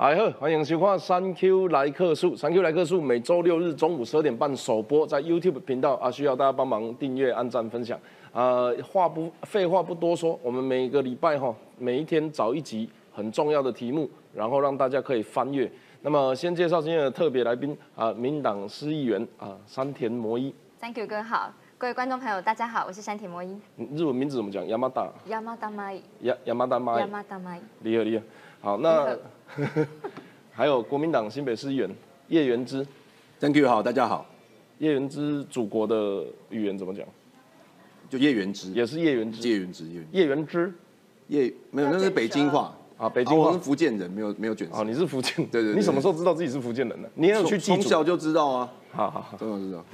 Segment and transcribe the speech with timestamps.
[0.00, 2.34] 大家好，欢迎收看《三 Q 来客数》。
[2.34, 8.00] 三 Q 来客数每周六日中午十二点半首播，在 YouTube 频道啊，需要大家帮忙订阅、按赞、分享。
[8.32, 15.70] 啊，话不废话不多说，我们每个礼拜哈，每一天找一集很重要的题目，然后让大家可以翻阅。
[16.00, 20.54] 那么先介绍今天的特别来宾啊，民党司议员啊，山田摩一。
[20.80, 23.54] Thank you 哥好，各位观众朋友大家好，我是山田摩一。
[23.76, 24.66] 日文名字怎么讲？
[24.66, 25.12] 亚麻达。
[25.26, 26.00] 亚麻达麦。
[26.20, 27.00] 亚亚麻达麦。
[27.00, 27.60] 亚麻达麦。
[27.82, 28.24] 厉害厉害。
[28.62, 29.16] 好，那
[30.52, 31.90] 还有国民党新北市议员
[32.28, 32.86] 叶元之
[33.40, 34.26] ，Thank you，好，大家好。
[34.78, 37.04] 叶元之祖国的语言怎么讲？
[38.08, 39.46] 就叶元之，也是叶元之。
[39.48, 40.72] 叶元之，叶元之，
[41.28, 43.48] 叶没有，那是北京话啊，北京话。
[43.48, 44.76] 我是福建人，没有没有卷舌。
[44.76, 45.46] 哦，你是福建？
[45.46, 45.74] 对对。
[45.74, 47.10] 你什么时候知道自己是福建人的？
[47.14, 48.72] 你也有去从小就知道啊。
[48.92, 49.84] 好好好，真的知道。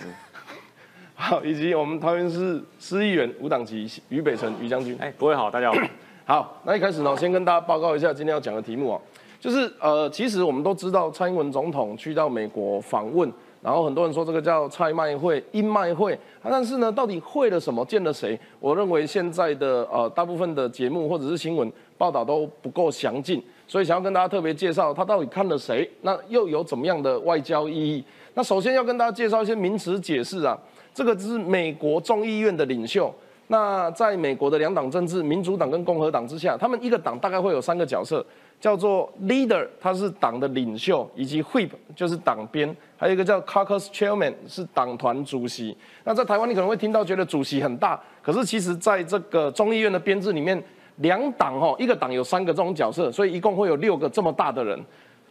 [1.15, 4.97] 好，以及我们桃园市市议员吴党籍于北辰于将军。
[5.01, 5.79] 哎，各位好，大家好。
[6.27, 9.01] 好，那一开始呢，先跟大家报告一下今天要讲的题目啊，
[9.47, 18.37] 就是呃，其实我们都知道蔡英文总统去到美国访问，然后很多人说这个叫蔡卖会、英卖会，但是呢，到底会了什么、见了谁？
[18.59, 28.05] 我认为现在的呃大部分的节目或者是新闻报道都不够详尽，所以想要跟大家特别介绍他到底看了谁，那又有怎么样的外交意义？
[28.35, 30.59] 那首先要跟大家介绍一些名词解释啊，
[30.93, 33.15] 这个是美国众议院的领袖。
[33.49, 38.27] 那在美国的两党政治，民主党跟共和党之下，他们一个党大概会有三个角色，
[38.61, 45.77] 叫做 leader，他是党的领袖，以及 whip 就是党鞭，还有一个叫 caucus chairman 是党团主席。
[46.05, 50.61] 那在台湾你可能会听到觉得主席很大，可是其实在这个众议院的编制里面，
[50.97, 54.79] 两党哈一个党有三个这种角色，所以一共会有六个这么大的人。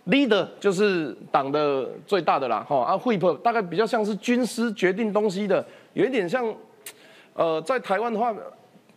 [0.08, 6.54] leader 就是党的最大的啦，哈啊 whip 大概比较像是军师决定东西的，有一点像。
[7.38, 8.34] 呃，在台湾的话，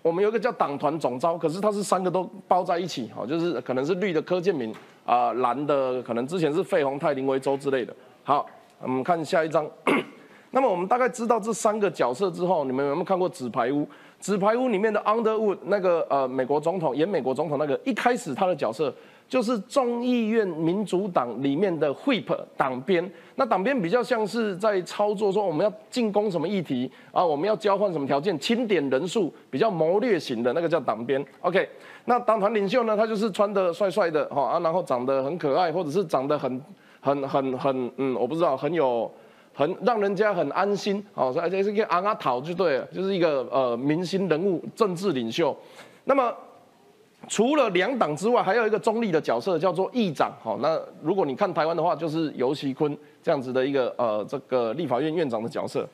[0.02, 7.94] 我们有一个叫党团总招，可是它是三个都包在一起，哈，就是可能是绿的柯建明啊，蓝的可能之前是费鸿泰、林维洲之类的。
[8.22, 8.46] 好，
[8.80, 9.68] 我们看下一张。
[10.50, 13.82] 那么我们大概知道这三个角色之后，你们有没有看过《纸牌屋》？
[14.18, 18.94] 《纸牌屋》里面的 Underwood 那个呃美国总统演美国总统那个，一开始他的角色。
[19.28, 31.22] 就是众议院民主党里面的 whip 党鞭，那党鞭比较像是在操作，说我们要进攻什么议题啊，我们要交换什么条件，清点人数，比较谋略型的那个叫党鞭。
[31.42, 31.68] OK，
[32.06, 36.62] 那党团领袖呢，他就是穿的帅帅的哈啊，然后长得很可爱，或者是长得很
[37.00, 39.10] 很很很嗯，我不知道，很有
[39.52, 45.54] 很让人家很安心好，而且是一个阿阿讨就对了，就是一个呃明星人物、政治领袖。
[46.04, 46.34] 那么。
[47.26, 50.32] 除了两党之外，还有一个中立的角色，叫做议长。
[50.42, 55.86] 好，那如果你看台湾的话，就是尤其坤这样子的一个呃这个立法院院长的角色。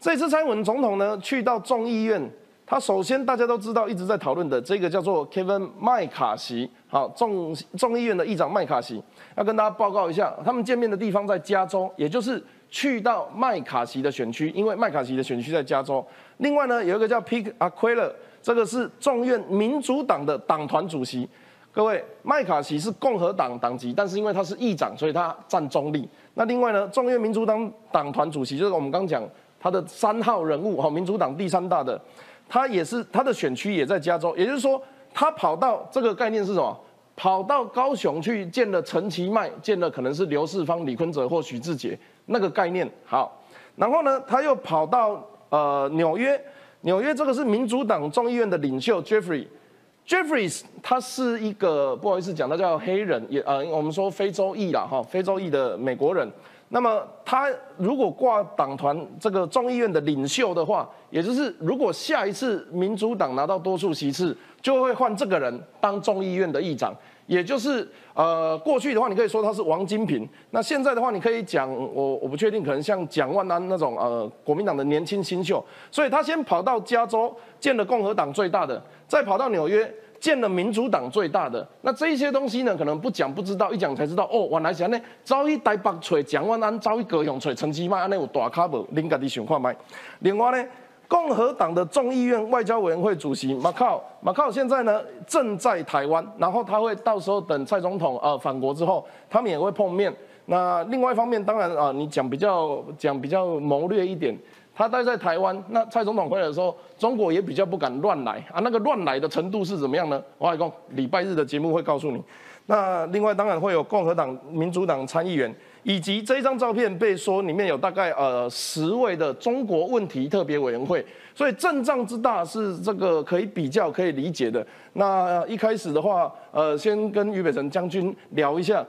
[0.00, 2.20] 这次蔡英文总统呢去到众议院，
[2.66, 6.68] 他首先大家都知道一直在讨论的这个叫做 Kevin 麦卡锡。
[6.88, 9.00] 好，众众议院的议长麦卡锡
[9.36, 16.04] 要跟大家报告一下，他们见面的地方在加州，也就是去到麦卡锡的选区，因为麦卡锡的选区在加州。
[16.38, 18.10] 另外呢，有一个叫 Pick Aquila。
[18.48, 21.28] 这个是众院民主党的党团主席，
[21.70, 26.08] 各位，麦卡锡是共和党党籍，但是因为他是议长，所以他占中立。
[26.32, 29.22] 那另外呢，众院民主党党团主席就是我们刚讲
[29.60, 32.00] 他的三号人物哈，民主党第三大的，
[32.48, 34.80] 他也是他的选区也在加州，也就是说
[35.12, 36.74] 他跑到这个概念是什么？
[37.16, 42.90] 跑到高雄去见了陈其迈，见了可能是刘世芳、李坤哲或许志杰那个概念。
[43.04, 43.38] 好，
[43.76, 46.42] 然后呢，他又跑到呃纽约。
[46.82, 56.30] 纽约这个是民主党众议院的领袖 Jeffrey，Jeffrey 他是一个不好意思讲，他叫黑人，也呃我们说非洲裔啦哈，非洲裔的美国人。
[56.70, 57.48] 那么他
[57.78, 66.94] 如果挂党团这个众议院的领袖的话，也就是如果下一次民主党拿到多数席次，就会换这个人当众议院的议长。
[67.28, 70.28] 也就是呃，过去的话，你可以说他是王金平。
[70.50, 75.64] 那现在的话，你可以讲我我不确定，可能像蒋万安那种呃，国民党的年轻新秀。
[75.90, 79.88] 所以他先跑到加州见了共和党最大的，再跑到纽约
[80.18, 81.64] 见了民主党最大的。
[81.82, 84.48] 那这一些东西呢，可能不讲不知道，一讲才知道哦。
[84.52, 88.84] 原来是呢，早一台北吹蒋万安，早一高雄吹陈其迈，安尼有大卡无？
[88.94, 89.76] 恁家己想看麦。
[90.20, 90.68] 另外呢？
[91.08, 100.14] 共和党的众议院外交委员会主席马考马考现在呢正在台湾，然后他会到时候等蔡总统呃返国之后，他们也会碰面。
[100.44, 104.36] 那另外一方面，当然啊，你讲比较讲比较谋略一点，
[104.74, 108.60] 他待在台湾，那蔡总统回来的时候，中国也比较不敢乱来啊。
[108.62, 110.22] 那个乱来的程度是怎么样呢？
[110.36, 112.22] 我讲礼拜日的节目会告诉你。
[112.66, 121.04] 那另外当然会有共和党、民主党参议员，以及这一张照片被说里面有大概呃十位的中国问题特别委员会，
[121.34, 124.66] 所以阵仗之大是这个可以比较可以理解的。
[124.94, 128.84] 那一开始的话，呃，先跟俞北辰将军聊一下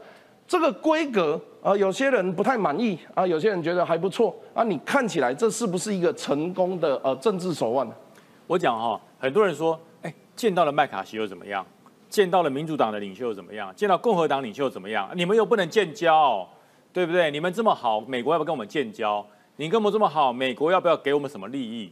[0.48, 7.88] 这个规格啊，有些人不太满意啊，有些人觉得还不错啊，你看起来这是不是一个成功的呃政治手腕？
[8.48, 11.66] 我讲哈，很多人说，哎，见到了麦卡锡又怎么样？
[12.10, 13.72] 见到了民主党的领袖又怎么样？
[13.76, 15.08] 见到共和党领袖又怎么样？
[15.14, 16.50] 你们又不能建交，
[16.92, 17.30] 对不对？
[17.32, 19.26] 你们这么好，美国要不要跟我们建交？
[19.58, 21.92] 你跟我们这么好，美国要不要给我们什么利益？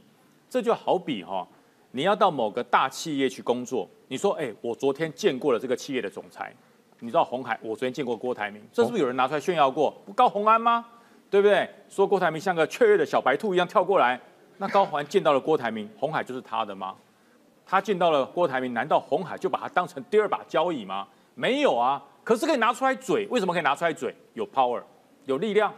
[0.50, 1.48] 这就好比哈，
[1.92, 6.56] 你要到某个大企业去工作，你说，哎，我昨天见过了这个企业的总裁，
[7.00, 9.92] 你知道红海，我昨天见过郭台铭，这是不是有人拿出来炫耀过？
[10.06, 10.86] 不高红安吗？
[11.30, 11.70] 对不对？
[11.90, 14.20] 说郭台铭像个雀跃的小白兔一样跳过来。
[14.58, 16.96] 那高环见到了郭台铭，红海就是他的吗？
[17.66, 21.06] 他见到了郭台铭，难道红海就把他当成第二把交椅吗？
[21.36, 24.14] 没有啊，可是可以拿出来嘴，为什么可以拿出来嘴？
[24.34, 24.84] 有 power，
[25.28, 25.74] 有力量。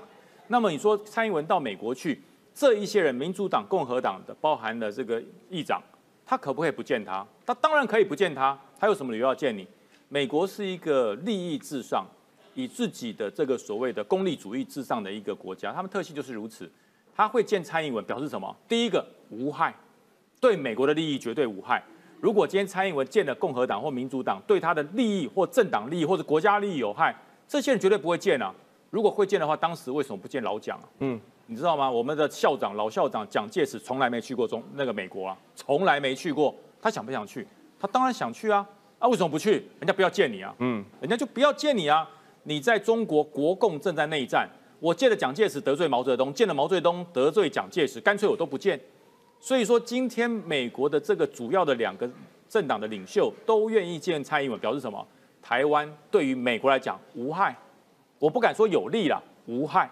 [0.48, 2.19] 那么你说蔡英文到美国去，
[2.56, 5.80] 这一些人，民主党、共和党的，包含了这个议长，
[6.25, 7.24] 他可不可以不见他？
[7.46, 9.68] 他当然可以不见他，他有什么理由要见你？
[10.07, 12.04] 美国是一个利益至上，
[12.56, 16.68] 以自己的这个所谓的功利主义至上的一个国家，他们特性就是如此。
[17.16, 18.57] 他会见蔡英文，表示什么？
[18.68, 19.72] 第一个无害，
[20.42, 21.84] 对美国的利益绝对无害。
[22.21, 27.16] 如果今天蔡英文见了共和党或民主党，对他的利益或政党利益或者国家利益有害，
[27.48, 28.54] 这些人绝对不会见啊。
[28.89, 30.83] 如果会见的话，当时为什么不见老蒋啊？
[31.00, 31.89] 嗯，你知道吗？
[31.89, 36.54] 我们的校长老校长蒋介石从来没去过中那个美国啊，从来没去过。
[36.81, 37.48] 他想不想去？
[37.80, 38.68] 他当然想去啊。
[38.98, 39.65] 啊，为什么不去？
[39.80, 40.54] 人家不要见你啊。
[40.60, 42.10] 嗯，人家就不要见你啊。
[42.44, 44.50] 你在中国国共正在内战。
[44.81, 48.80] 我见了蒋介石得罪毛泽东，见了毛泽东得罪蒋介石，干脆我都不见。
[49.39, 52.09] 所以说，今天美国的这个主要的两个
[52.47, 55.06] 政党的领袖都愿意见蔡英文，表示什么？
[55.41, 57.56] 台湾对于美国来讲无害，
[58.19, 59.89] 我不敢说有利了，无害。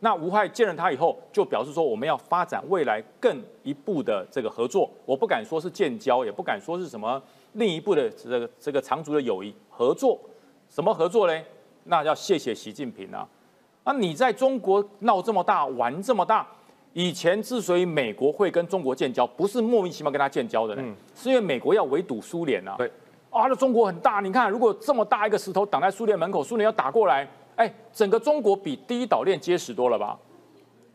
[0.00, 4.88] 那无害见了他以后，就表示说我们要发展未来更一步的这个合作。
[5.04, 7.20] 我不敢说是建交，也不敢说是什么
[7.54, 10.18] 另一步的这个这个长足的友谊合作。
[10.68, 11.44] 什么合作嘞？
[11.84, 13.26] 那要谢谢习近平啊。
[13.84, 16.46] 那你在中国闹这么大，玩这么大，
[16.98, 22.74] 以前之所以美国会跟中国建交，不是莫名其妙跟他建交的，嗯，是因为美国要围堵苏联啊。
[22.76, 22.88] 对，
[23.30, 27.24] 啊，那中国很大，你看，如果这么大一个石头挡在苏联门口，苏联要打过来，
[27.54, 30.18] 哎，整个中国比第一岛链结实多了吧？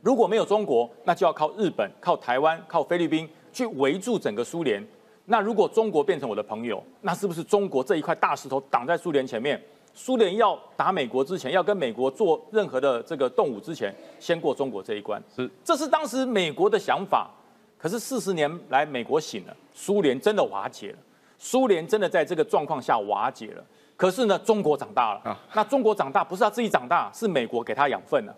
[0.01, 4.85] 如果没有中国，那就要靠日本、靠台湾、靠菲律宾去围住整个苏联。
[5.23, 9.57] 那如果中国变成我的朋友，那是不是中国这一块大石头挡在苏联前面？
[9.93, 15.21] 苏联要打美国之前，要跟美国做任何的这个动武之前，先过中国这一关。
[15.35, 17.29] 是，这是当时美国的想法。
[17.77, 20.97] 可是四十年来，美国醒了，苏联真的瓦解了，
[21.37, 23.63] 苏联真的在这个状况下瓦解了。
[23.95, 25.37] 可是呢，中国长大了啊。
[25.53, 28.33] 那中国长大不是他自己长大，是美国给他养分了。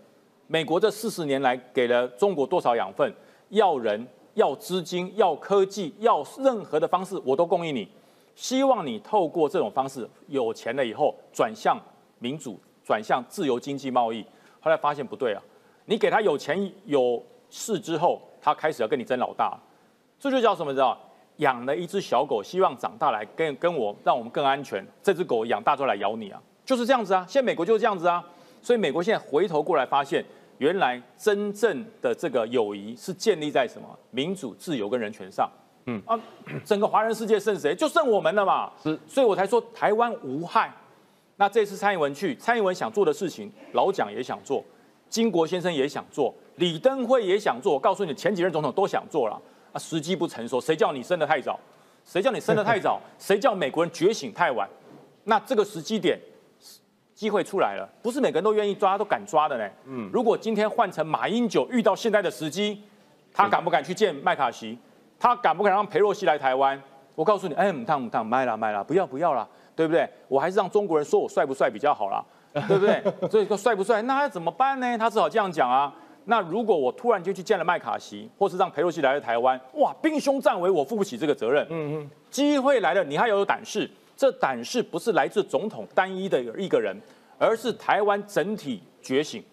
[0.48, 3.14] 美国这四十年来给了中国多少养分？
[3.50, 7.88] 要人，要资金，要科技，要任何的方式，我都供应你。
[8.36, 11.80] 希望你透过这种方式有钱了以后转向
[12.20, 14.24] 民主，转向自由经济贸易。
[14.60, 15.42] 后来发现不对啊，
[15.86, 19.58] 你给他有钱有势之后，他开始要跟你争老大，
[20.20, 20.74] 这就叫什么？
[20.74, 21.00] 知道？
[21.38, 24.86] 养了一只小狗，希望长大来跟跟我，让我们更安全。
[25.04, 27.26] 这只狗养大之后来咬你啊，就是这样子啊。
[27.28, 28.26] 现在美国就是这样子啊。
[28.62, 30.26] 所以美国现在回头过来发现，
[30.60, 33.88] 原来真正的这个友谊是建立在什么？
[34.12, 35.50] 民主、自由跟人权上。
[35.86, 36.20] 嗯啊，
[36.66, 37.76] 整个华人世界剩谁？
[37.76, 38.72] 就剩我们了嘛。
[38.82, 40.74] 是，所以我才说台湾无害。
[41.38, 44.64] 那这次蔡英文去，蔡英文想做的事情，老蒋也想做，
[45.10, 47.74] 金国先生也想做，李登辉也想做。
[47.74, 49.40] 我告诉你，前几任总统都想做了
[49.74, 50.62] 啊，时机不成熟。
[50.62, 51.60] 谁叫你生得太早？
[52.06, 53.02] 谁叫你生得太早？
[53.20, 54.68] 谁叫美国人觉醒太晚？
[55.26, 56.20] 那这个时机点，
[57.14, 59.70] 机会出来了，不是每个人都愿意抓，都敢抓的呢。
[59.86, 62.82] 嗯，如果今天换成马英九遇到现在的时机，
[63.34, 64.78] 他敢不敢去见麦卡锡？
[65.20, 66.82] 他敢不敢让裴洛西来台湾？
[67.16, 70.10] 我告诉你，哎，唔烫唔烫，卖啦卖啦，不要不要啦，对不对？
[70.28, 72.24] 我还是让中国人说我帅不帅比较好啦，
[72.68, 73.02] 对不对？
[73.30, 74.98] 所以说帅不帅，那要怎么办呢？
[74.98, 75.94] 他只好这样讲啊。
[76.26, 81.66] 那如果我突然就去见了麦卡锡，或是让裴洛西来了台湾，哇，兵凶战危，我负不起这个责任。
[81.70, 83.90] 嗯嗯，机会来了，你还要有胆识。
[84.18, 86.96] 这胆识不是来自总统单一的一个人，
[87.38, 89.44] 而是台湾整体觉醒。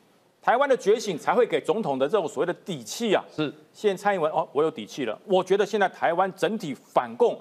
[0.43, 3.25] 台湾的觉醒才会给总统的这种所谓的底气啊！
[3.33, 5.17] 是，现在蔡英文哦，我有底气了。
[5.25, 7.39] 我觉得现在台湾整体反共、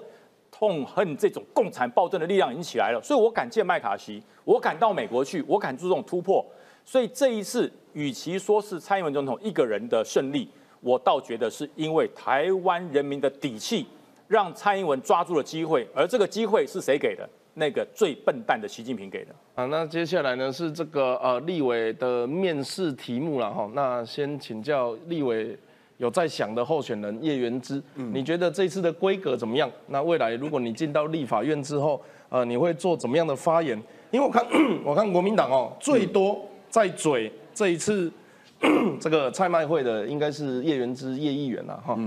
[0.52, 6.46] 痛恨这种共产暴政的力量已经起来了，所以我敢见麦卡锡，我敢到美国去，我敢做这种突破。
[6.84, 10.48] 所以这一次，与其说是蔡英文总统一个人的胜利，
[10.80, 13.84] 我倒觉得是因为台湾人民的底气，
[14.28, 15.84] 让蔡英文抓住了机会。
[15.92, 17.28] 而这个机会是谁给的？
[17.54, 19.34] 那个最笨蛋的习近平给的。
[19.54, 23.70] 啊，那接下来呢是这个呃立委的面试题目了哈。
[23.74, 25.56] 那先请教立委
[25.98, 29.70] 有在想的候选人叶元之，你觉得这次的规格怎么样？
[29.88, 33.80] 那未来如果你进到立法院之后，呃，你会做怎么样的发言？
[34.10, 34.44] 因为我看
[34.84, 36.40] 我看国民党哦，最多
[36.70, 38.10] 在嘴这一次
[38.98, 41.98] 这个蔡麦会的应该是叶元之叶议员了哈。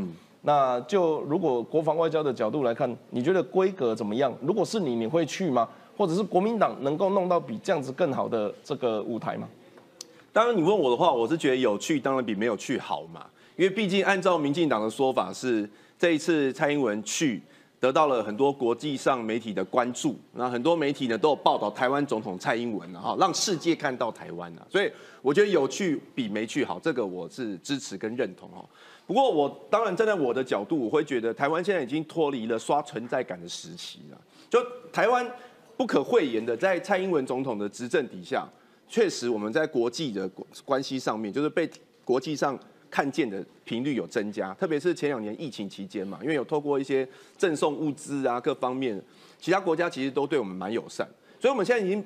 [0.45, 4.31] 那就如果国防外交的角度来看，你觉得规格怎么样？
[4.41, 5.67] 如果是你，你会去吗？
[5.97, 9.49] 或者是国民党能够弄到比这样子更好的这个舞台吗？
[10.31, 13.25] 当然，你问我的话，我是觉得有去当然比没有去好嘛。
[13.55, 17.41] 因为毕竟按照民进党的说法是，这一次蔡英文去
[17.79, 24.67] 得到了很多国际上媒体的关注，那很多媒体呢都有报道台湾总统蔡英文啊，哈，让世界看到台湾啊。
[24.69, 28.65] 所以我觉得有去比没去好，这个我是支持跟认同哦。
[29.07, 34.59] 不过我当然站在我的角度，我会觉得台湾现在已经脱离了刷存在感的时期了，就
[34.91, 35.29] 台湾。
[35.77, 38.47] 不可讳言的，在蔡英文总统的执政底下，
[38.87, 40.25] 确实我们在国际的
[40.63, 41.69] 关系上面，就是被
[42.05, 42.57] 国际上
[42.89, 44.53] 看见的频率有增加。
[44.53, 47.05] 特别是前两年疫情期间嘛，因为有透过一些
[47.37, 48.97] 赠送物资啊，各方面，
[49.37, 51.05] 其他国家其实都对我们蛮友善。
[51.41, 52.01] 所以我们现在已经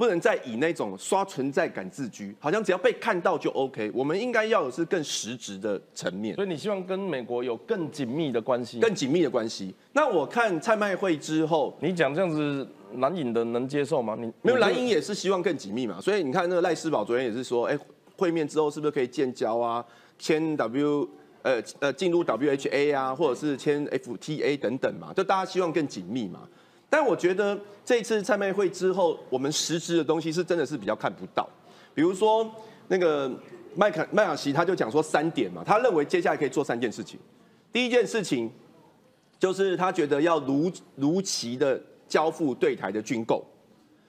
[0.00, 3.90] 不能再以那种刷存在感自居，好像只要被看到就 OK。
[3.92, 6.34] 我们应该要的是更实质的层面。
[6.36, 9.74] 所以你希望跟美国有更紧密的关系，更紧密的关系。
[9.92, 12.66] 那我看蔡麦会之后，你讲这样子。
[12.96, 14.16] 蓝营的能接受吗？
[14.18, 17.78] 你没有蓝营也是希望更紧密嘛，所以你看那个赖世宝昨天也是说，哎，
[18.16, 19.84] 会面之后是不是可以建交啊，
[20.18, 21.08] 签 W
[21.42, 26.40] 呃呃进入 WHA 啊，或者是签 FTA 等等嘛，就大家希望更紧密嘛。
[26.90, 31.48] 但我觉得这次蔡妹会之后，我们实质的东西是真的是比较看不到，
[31.94, 32.46] 比如说
[32.88, 33.30] 那个
[33.74, 37.18] 麦克麦卡锡他就讲说三点嘛，他认为接下来可以做三件事情，
[37.72, 38.50] 第一件事情
[39.38, 41.80] 就是他觉得要如如期的。
[42.10, 43.40] 交付对台的军购，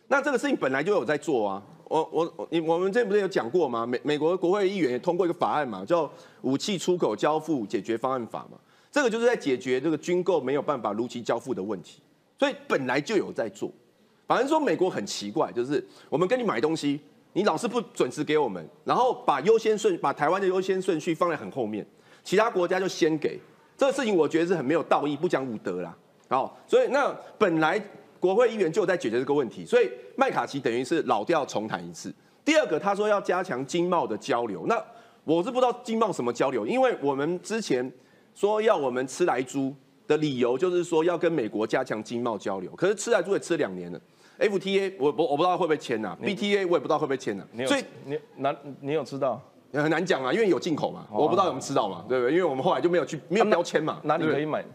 [0.07, 1.61] 那这个事情本来就有在做啊。
[1.87, 3.85] 我我你我们这不是有讲过吗？
[3.85, 6.11] 美美国国会议员也通过一个法案嘛，叫
[6.41, 8.57] 武器出口交付解决方案法嘛。
[8.91, 12.01] 这个就是在解决这个军购没有办法如期交付的问题，
[12.41, 13.71] 所以本来就有在做。
[14.25, 16.99] 反正说美国很奇怪，就是我们跟你买东西，
[17.33, 21.85] 你老是不准时给我们，然后把优先顺把台湾的优先顺序放在很后面，
[22.23, 23.39] 其他国家就先给。
[23.77, 25.95] 这个事情我觉得是很没有道义，不讲武德啦。
[26.29, 27.79] 好，所以那本来
[28.19, 32.11] 国会议员就在解决这个问题，所以麦卡锡等于是老调重弹一次。
[32.43, 34.83] 第二个，他说要加强经贸的交流，那
[35.25, 37.91] 我是不知道经贸什么交流，因为我们之前
[38.33, 39.71] 说要我们吃来猪
[40.11, 43.99] 的理由就是说要跟美国加强经贸交流，可是吃来住也吃两年了
[44.39, 49.41] ，FTA 我我我不知道会不会签呐，BTA 我也不知道会不会签呐，所以你难你有知道？
[49.73, 52.33] 很难讲啊，因为有进口嘛，我不知道有没有吃到嘛，对不对？
[52.33, 54.65] 因为我们后来就没有去没有标签嘛，哪里可以买？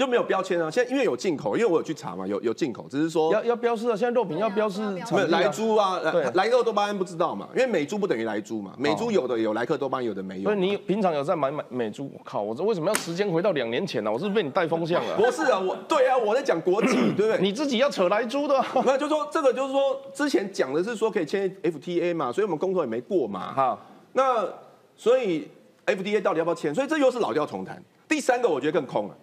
[0.00, 0.70] 就没有标签啊！
[0.70, 3.94] 现在因为有进口，因为我有去查嘛，有有进口，只是说要要标示啊。
[3.94, 7.46] 现在肉品要标示，没有莱猪啊，来莱克多巴胺不知道嘛？
[7.54, 10.44] 因为美猪不等于莱猪嘛，美猪有的有莱克多巴胺，有的没有。
[10.44, 12.10] 所以你平常有在买买美猪？
[12.14, 12.40] 我靠！
[12.40, 14.10] 我这为什么要时间回到两年前呢？
[14.10, 15.16] 我是被你带风向了。
[15.20, 17.38] 不是啊，我对啊，我在讲国际， 对不对？
[17.42, 23.52] 你自己要扯莱猪的， 没有，就说这个就是说之前讲的是说可以签 FTA 嘛，所以我们工作也没过嘛。
[23.52, 23.78] 哈，
[24.14, 24.48] 那
[24.96, 25.46] 所以
[25.84, 26.74] FTA 到底要不要签？
[26.74, 27.82] 所以这又是老调重弹。
[28.08, 29.14] 第三个我觉得更空了。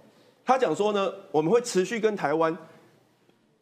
[0.48, 2.58] 他讲说呢，我们会持续跟台湾，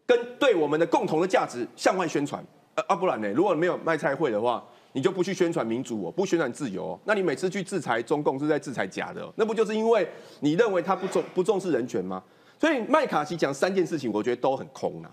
[0.05, 2.45] 跟对我们的共同的价值向外宣传。
[2.75, 3.27] 呃，啊，不然呢？
[3.31, 4.63] 如果没有卖菜会的话，
[4.93, 6.99] 你就不去宣传民主哦，不宣传自由哦。
[7.03, 10.07] 那你每次去制裁中共是在制裁假的，那不就是因为
[10.41, 12.21] 你认为他不重不重视人权吗？
[12.59, 15.09] 所以麦卡锡讲三件事情，我觉得都很空啊。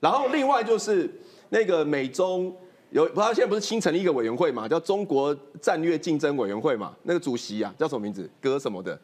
[0.00, 1.10] 然后另外就是
[1.48, 2.54] 那个美中
[2.90, 8.30] 有，他现在不是新成立一个委员会嘛，叫中国战略竞争委员会嘛，那个主席啊叫什么名字？
[8.42, 8.94] 哥什么的？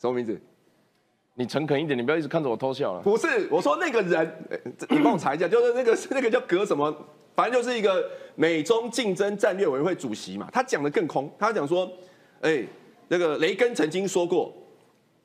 [0.00, 0.40] 什么名字？
[1.38, 3.00] 你诚恳一点，你不要一直看着我偷笑了。
[3.00, 4.44] 不是，我说那个人，
[4.90, 6.92] 你帮我查一下，就是那个那个叫格什么，
[7.36, 8.04] 反正就是一个
[8.34, 10.48] 美中竞争战略委员会主席嘛。
[10.52, 11.88] 他讲的更空，他讲说，
[12.40, 12.64] 哎，
[13.06, 14.52] 那个雷根曾经说过，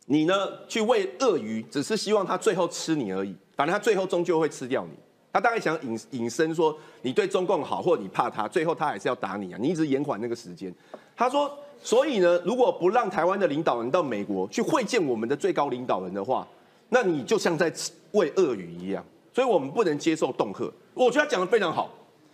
[0.05, 0.36] 你呢
[0.67, 4.91] 去喂鳄鱼，只是希望他最后吃你而已，反正他最后终究会吃掉你。
[5.32, 10.72] 他大概想隐隐申说，你对中共好，或你怕他，最后他还是要打你啊，你一直延缓那个时间。
[11.15, 11.51] 他说。
[11.86, 16.48] 所以呢，如果不让台湾的领导人到美国去会见我们的最高领导人的话，
[16.88, 17.70] 那你就像在
[18.12, 19.03] 喂鳄鱼一样。
[19.34, 20.72] 所以我们不能接受恫吓。
[20.93, 21.89] 我觉得他讲的非常好，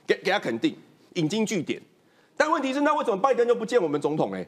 [0.06, 0.76] 给给他肯定，
[1.16, 1.82] 引经据典。
[2.38, 4.32] 但问题是，那为什么拜登就不见我们总统？
[4.34, 4.48] 哎，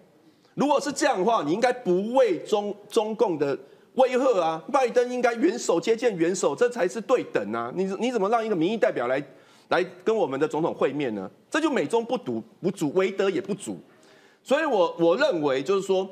[0.53, 3.57] 如果是这样的话，你应该不为中中共的
[3.95, 4.63] 威吓啊。
[4.71, 7.73] 拜登应该元首接见元首，这才是对等啊。
[7.73, 9.19] 你你怎么让一个民意代表来
[9.69, 11.27] 来跟我们的总统会面呢？
[11.49, 13.79] 这就美中不足不足，为德也不足。
[14.43, 16.09] 所以，我我认为就是说，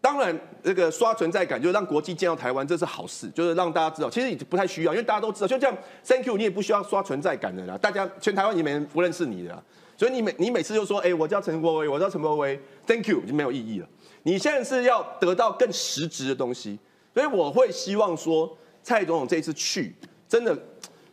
[0.00, 9.64] 当然，这个刷存在感，就是让国际见到台湾，这是好事，就是让大家知道，其实已经不太需要，因为大家都知道，就这样，Thank you，你也不需要刷存在感的啦，大家全台湾也没人不认识你的，
[9.96, 13.88] 所以你每你每次就说，哎、我叫陈国威，我叫陈国威，Thank you，就没有意义了。
[14.22, 16.78] 你现在是要得到更实质的东西，
[17.14, 19.94] 所以我会希望说，蔡总统这次去，
[20.28, 20.56] 真的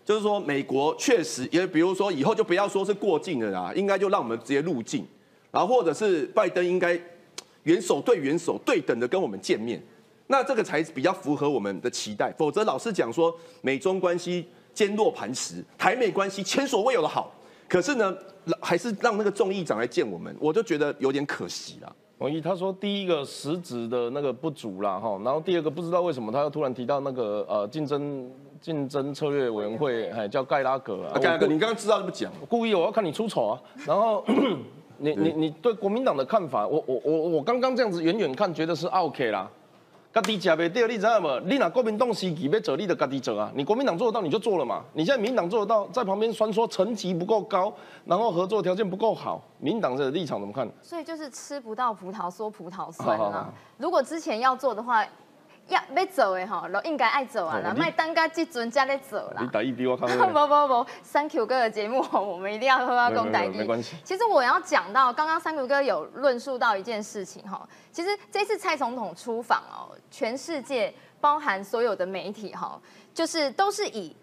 [0.04, 5.08] 就是说，美国确实也，比如说以后就不要说是过境的啦，应该就让我们直接入境，
[5.54, 7.00] 然后或者是拜登应该
[7.62, 9.80] 元首对元首对等的跟我们见面，
[10.26, 12.34] 那这个才比较符合我们的期待。
[12.36, 13.32] 否则老是讲说
[13.62, 17.32] 美中关系坚若磐石，台美关系前所未有的好，
[17.70, 18.18] 可是呢，
[18.60, 21.96] 还是让那个众议长来见我们，我就觉得有点可惜了。
[22.18, 28.28] 王毅他说，第一个实质的那个不足啦，哈，然后第二个不知道为什么他又突然提到那个呃竞争
[28.60, 34.26] 竞争策略委员会，哎叫盖拉格啊，啊，盖拉格你刚刚知道就不讲，故意我要看你出丑啊，然后
[34.98, 39.50] 你你你对国民党的看法，我我我我刚刚这样子远远看觉得是 OK 啦。
[40.14, 41.42] 家己吃袂到，你知道吗？
[41.44, 43.52] 你拿国民党时期要做，你就家己做啊。
[43.56, 44.84] 你国民党做得到，你就做了嘛。
[44.94, 47.74] 你现在民进党做得到，在旁边酸说层级不够高，
[48.06, 50.70] 然后合作条件不够好，民进党的立场怎么看？
[50.84, 53.54] 所以就是吃不到葡萄说葡萄酸啊好好好。
[53.80, 55.04] 如果之前要做的话，
[55.68, 59.50] 要要走的哈，都应该爱走啊，那卖单个这阵才在走你啦。
[59.52, 63.96] 打一比我看不不不，Thank you 哥的节目，我们一定要喝到公台没关系。
[64.04, 72.80] 其实我要讲到，刚刚三谷哥有论述到一件事情哈，其实这次蔡总统出访哦，全世界包含所有的媒体哈，
[73.14, 74.16] 就是都是以。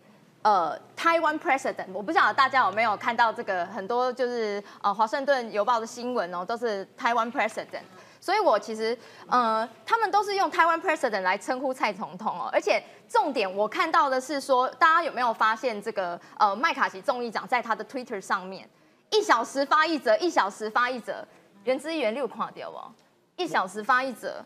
[0.43, 7.83] 呃，台湾 president，我不晓得大家有没有看到这个很多就是呃华盛顿邮报的新闻哦，都是台湾 president，
[8.21, 8.97] 所以我其实
[9.27, 18.69] 呃他们都是用台湾 president 来称呼蔡总统哦，而且重点我看到的是说，大家有没有发现这个呃麦卡锡众议长在他的 Twitter 上面
[19.11, 21.27] 一小时发一则，一小时发一则，
[21.65, 22.93] 原汁原六垮掉哦，
[23.37, 24.45] 一小时发一则，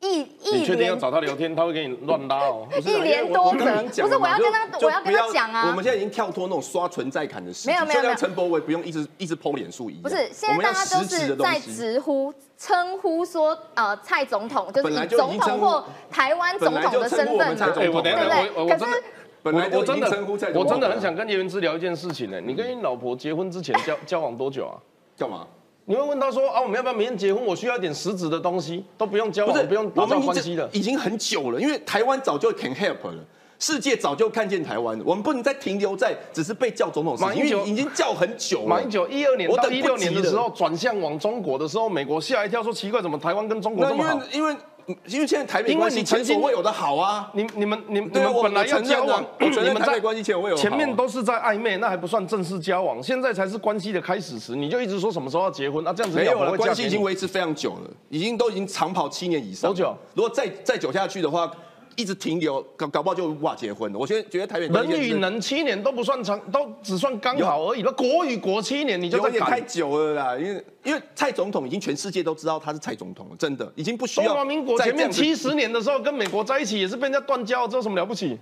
[0.00, 2.68] 一一你确定要找他聊天，他会给你乱拉哦？
[2.78, 11.74] 一连因为我我多则刚刚已经讲不是我要跟他我要跟他讲啊我们现在已经跳脱那种刷存在感的事情，没有没有没有陈柏伟不用一直一直剖脸书一样，不是，现我们要在大家都是在的东西。
[11.74, 18.62] 直呼称呼说，呃，蔡总统就是以总统或台湾总本来就统的身份嘛，蔡总统哎我等一下对不对？
[18.62, 19.02] 我我真的可是
[19.42, 22.40] 本来就已经我我真的称呼蔡总统我真的很想跟叶元之聊一件事情呢。
[22.40, 24.78] 你跟你老婆结婚之前交交往多久啊？
[25.18, 25.44] 干嘛？
[25.88, 27.42] 你会问他说啊，我们要不要明天结婚？
[27.42, 30.68] 我需要一点实质的东西，都不用交往，不，不用打造关系的。
[30.70, 33.24] 已经很久了，因为台湾早就 can help 了。
[33.58, 38.66] 世界早就看见台湾了，我们不能再停留在只是被叫总统马英九因为已经叫很久了。
[38.68, 44.22] 马英九一二年我等不到一六年的时候转向往中国的时候，美国吓一跳，说奇怪，怎么台湾跟中国这么好为？
[44.30, 44.54] 因为
[45.06, 47.30] 因为现在台美因为关系你前所未有的好啊。
[47.34, 55.92] 你你们你你对啊我们本来要交往，我承认你们台美关系前所未有前面都是在暧昧，那还不算正式交往，现在才是关系的开始时，你就一直说什么时候要结婚啊？
[55.92, 59.70] 这样子没有，了，关系已经维持非常久了，已经都已经长跑七年以上。
[59.70, 59.94] 多久？
[60.14, 61.50] 如果再再久下去的话，
[61.98, 63.98] 一直停留，搞搞不好就无法结婚了。
[63.98, 67.82] 我现在觉得台北关系是人与人七年都不算长，都只算刚好而已。
[67.82, 69.60] 那国与国七年，你就在有点太。
[69.68, 74.28] 久了啦，因为因为蔡总统已经全世界都知道他是蔡总统了，真的已经不需要。
[74.28, 78.38] 中华民国前面七七十年的时候跟美国在一起，也是被人家断交，这有什么了不起？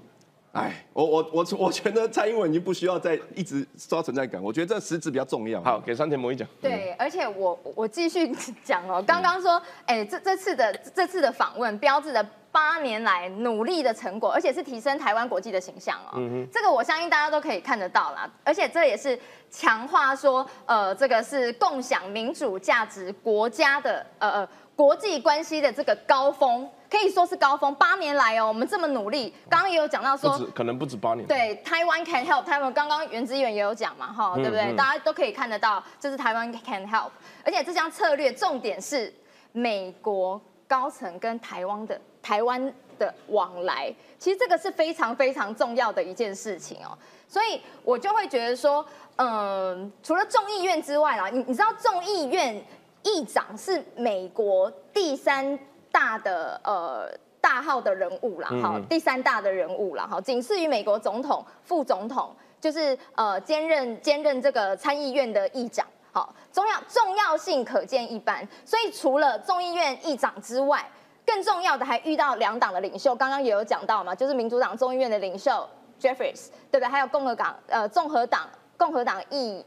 [0.52, 5.60] 哎，我我我我觉得蔡英文已经不需要再一直刷存在感，我觉得这实质比较重要。
[5.62, 6.48] 好，给山田魔一讲。
[6.62, 8.32] 对，而且我我继续
[8.64, 12.24] 讲哦，刚刚说，哎，这这次的这次的访问标志着
[12.56, 16.18] 八年来努力的成果，而且是提升台湾国际的形象哦。
[16.50, 19.18] 这个我相信大家都可以看得到啦，而且这也是
[19.50, 27.74] 强化说，呃，这个是共享民主价值国家的呃呃国际关系的这个高峰，可以说是高峰。
[27.74, 31.26] 八年来哦，我们这么努力，刚刚也有讲到说，，可能不止八年。
[31.26, 34.62] 对，台湾 can help，台湾刚刚原子远也有讲嘛，哈，对不对？
[34.62, 37.10] 嗯大家都可以看得到，这是台湾 can help，
[37.44, 39.12] 而且这项策略重点是
[39.52, 46.98] 美国高层跟台湾的台湾的往来，其实这个是非常非常重要的一件事情哦。
[47.28, 48.84] 所以我就会觉得说，
[49.14, 52.60] 嗯、除了众议院之外啦，你你知道众议院
[53.04, 55.56] 议长是美国第三
[55.92, 57.08] 大的呃
[57.40, 68.46] 大号的人物啦，好、第三大的人物啦，哈，仅次于美国总统、副总统，就是呃兼任兼任这个参议院的议长，好，重要重要性可见一斑。
[68.64, 70.84] 所以除了众议院议长之外，
[71.26, 75.68] 更重要的还遇到两党的领袖，刚刚也有讲到嘛，就是民主党众议院的领袖
[76.00, 76.88] Jeffries，对不对？
[76.88, 79.64] 还有共和党呃共和党共和党议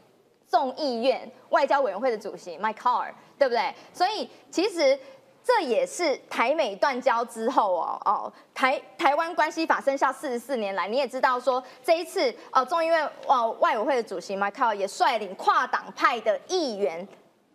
[0.48, 3.74] 众议院外交委员会的主席 Mike Carr，对不对？
[3.92, 4.98] 所以其实。
[5.42, 17.08] 这也是台美断交之后哦哦，台台湾关系法生效四十四年来，你也知道说这一次呃众议院哦外委会的主席 Mike Carr 也率领跨党派的议员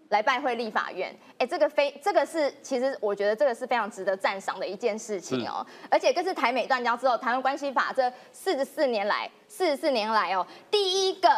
[0.09, 11.29] 来拜会立法院，哎，这个非这个是其实我觉得这个是非常值得赞赏的一件事情哦，而且更是台美断交之后，台湾关系法这四十四年来，四十四年来哦，第一个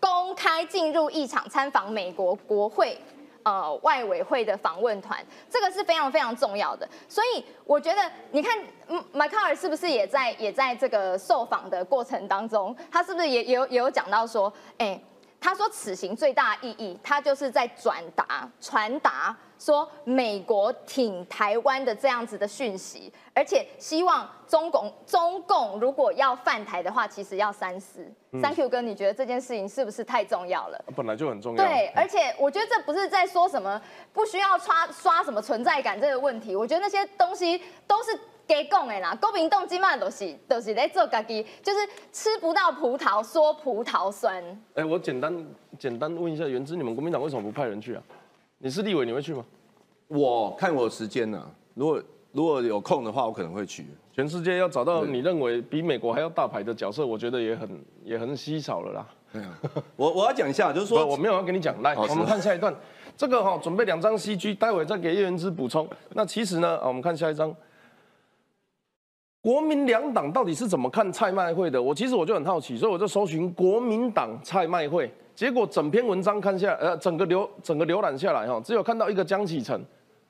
[0.00, 2.98] 公开进入一场参访美国国会。
[3.44, 6.86] 呃，外委会的访问团，这个是非常非常重要的。
[7.08, 15.00] 所以我觉得，你看，嗯，迈克尔是不是也在也在这个受访的过程当中，他是不是也有也有讲到说，哎，
[15.40, 19.36] 他说此行最大意义，他就是在转达传达。
[19.58, 28.08] 说美国挺台湾的这样子的讯息，而且希望中共中共如果要犯台的话，其实要三思。
[28.40, 30.84] Thank you 哥，你觉得这件事情是不是太重要了？
[30.94, 31.64] 本来就很重要。
[31.64, 38.16] 对，而且我觉得这不是在说什么不需要刷刷什么存在感这个问题，我觉得那些东西都是
[38.48, 39.14] 给讲的啦。
[39.20, 41.78] 公民动机嘛，都是都是在做家己，就是
[42.10, 44.42] 吃不到葡萄说葡萄酸。
[44.74, 45.46] 哎，我简单
[45.78, 48.02] 简单问一下原之，你们国民党为什么不派人去啊？
[48.56, 49.44] 你是立委，你会去吗？
[50.08, 53.86] 我看我时间呢，如果如果有空的话，我可能会去。
[54.12, 59.06] 全世界要找到你认为比美国还要大牌的角色，我觉得也很也很稀少了啦。
[59.94, 62.74] 我我要讲一下，就是说我没有要跟你讲，来，我们看下一段。
[63.16, 65.88] 这个哈，准备两张 CG，待会再给叶元之补充。
[66.14, 67.54] 那其实呢，我们看下一张。
[69.40, 71.80] 国民两党到底是怎么看蔡麦会的？
[71.80, 75.10] 我其实我就很好奇，所以我就搜寻国民党蔡麦会。
[75.34, 79.80] 结果整篇文章看下，呃，整个浏整个浏览下来哈，只有看到一个江启臣，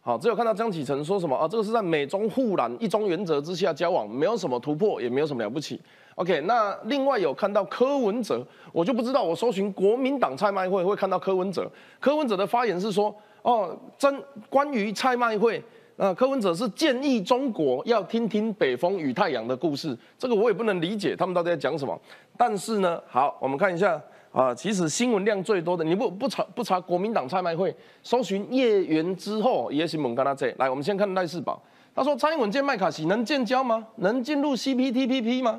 [0.02, 1.48] 好，只有看到江启臣说什么啊？
[1.48, 5.80] 这个是在美中互染一中原则之下交往，没有什么突破，也没有什么了不起。
[6.16, 11.66] OK，那另外有看到柯文哲，我就不知道，我搜寻国民党蔡麦会会看到柯文哲，
[11.98, 15.62] 柯文哲的发言是说，哦，真关于蔡麦会，
[16.00, 22.00] 那，柯文哲是建议中国要听听北风与太阳的故事，这个我也不能理解他们到底在讲什么。
[22.36, 24.00] 但是呢，好，我们看一下。
[24.30, 30.54] 啊，其实新闻量最多的，你不不查不查国民党蔡麦会，搜寻叶元之后也是猛跟他这。
[30.58, 31.60] 来，我们先看赖世宝，
[31.94, 33.84] 他说蔡英文见麦卡锡能建交吗？
[33.96, 35.58] 能进入 CPTPP 吗？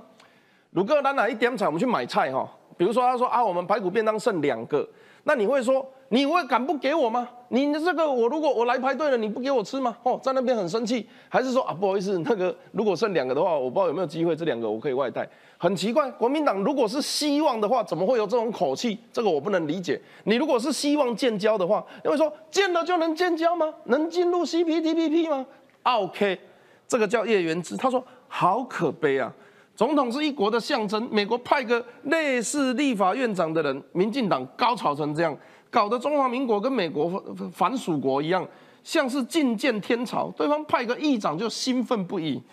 [0.71, 1.65] 鲁哥，咱哪一点菜？
[1.65, 2.47] 我们去买菜哈。
[2.78, 4.88] 比如说他说啊，我们排骨便当剩两个。
[5.30, 7.30] 那你会说，你会敢不给我吗？
[7.50, 9.96] 你的这个我如果我来排队了，你不给我吃吗？
[10.02, 15.30] 哦，在那边很生气，还是说啊，不好意思，那个如果剩两个的话，我不知道有没有机会，这两个我可以外带。
[15.60, 18.98] 很奇怪，国民党如果是希望的话，怎么会有这种口气？
[19.13, 20.02] 这个我不能理解。
[20.24, 23.72] 你如果是希望建交的话，因为说建了就能建交吗？
[23.84, 25.46] 能进入 CPTPP 吗
[25.84, 26.39] ？OK，
[26.88, 29.32] 这个叫叶元之，他说好可悲啊。
[29.80, 35.34] 总统是一国的象征，美国派个类似立法院长的人，民进党高潮成这样，
[35.70, 37.10] 搞得中华民国跟美国
[37.54, 38.46] 反属国一样，
[38.84, 40.30] 像是觐见天朝。
[40.36, 42.44] 对方派个议长就兴奋不已。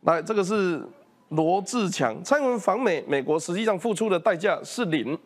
[0.00, 0.84] 来，这个是
[1.28, 5.16] 罗志强，蔡英文访美，美国实际上付出的代价是零。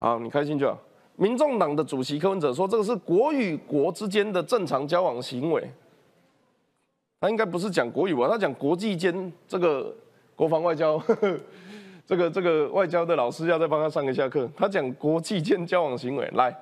[0.00, 0.78] 好，你开心就好。
[1.16, 5.72] 民众党的主席柯文哲说，这个是国与国之间的正常交往行为。
[7.22, 8.26] 他应该不是讲国语吧？
[8.28, 9.94] 他讲国际间这个
[10.34, 11.00] 国防外交，
[12.04, 14.50] 这个这个外交的老师要再帮他上一下课。
[14.56, 16.52] 他讲国际间交往行为，来，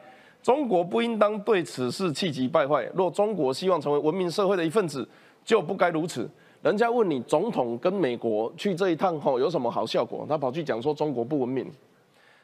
[0.42, 2.87] 中国不应当对此事气急败坏。
[2.94, 5.09] 若中国希望成为文明社会的一份子，
[5.42, 6.29] 就不该如此。
[6.61, 10.27] 人家问你，总统跟美国去这一趟后有什么好效果？
[10.29, 11.66] 他跑去讲说中国不文明。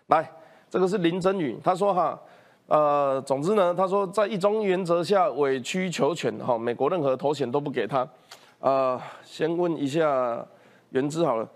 [0.07, 0.27] 来，
[0.71, 2.19] 这个是林真宇，他说哈。
[2.67, 8.09] 呃，总之呢，他说在一中原则下委曲求全，哈，美国任何头衔都不给他。
[8.59, 10.45] 呃，先问一下
[10.91, 11.49] 原之好了，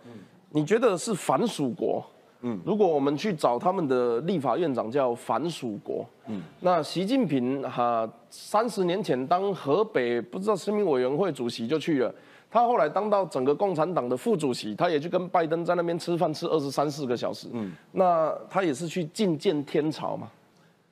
[0.50, 2.04] 你觉得是反蜀国？
[2.42, 12.14] 嗯，如果我们去找他们的立法院长叫反蜀国，嗯，那习近平哈三十年前当河北不知道市民委员会主席就去了，
[12.50, 20.28] 他后来当到整个共产党的副主席，他也去跟拜登在那边吃饭吃二十三四个小时，嗯，那他也是去觐见天朝嘛。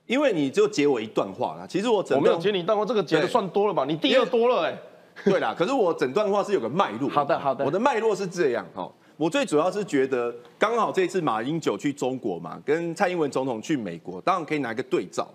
[0.09, 3.85] 因为你就截我一段话啦，其实我整我没有截你一段话，这个截的算多了吧？
[3.85, 4.77] 你第二多了哎。
[5.25, 7.11] 对啦，可是我整段话是有个脉络。
[7.11, 8.89] 好的好的，我的脉络是这样哈。
[9.17, 15.29] 我最主要是觉得，刚好这次马英九去中国嘛，跟蔡英文总统去美国，当然可以拿一个对照，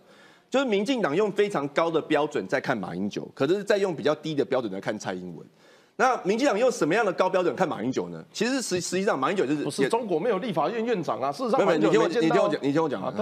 [0.50, 5.46] 就是民进党用非常高的标准在看马英九，可是再用比较低的标准在看蔡英文。
[5.98, 8.24] 那民进党用什么样的高标准看马英九呢？
[8.32, 11.30] 其实实实际上马英九就是不是中国没有立法院院长啊？
[11.30, 13.14] 事实上，没有，你听我你听我讲，你听我讲啊。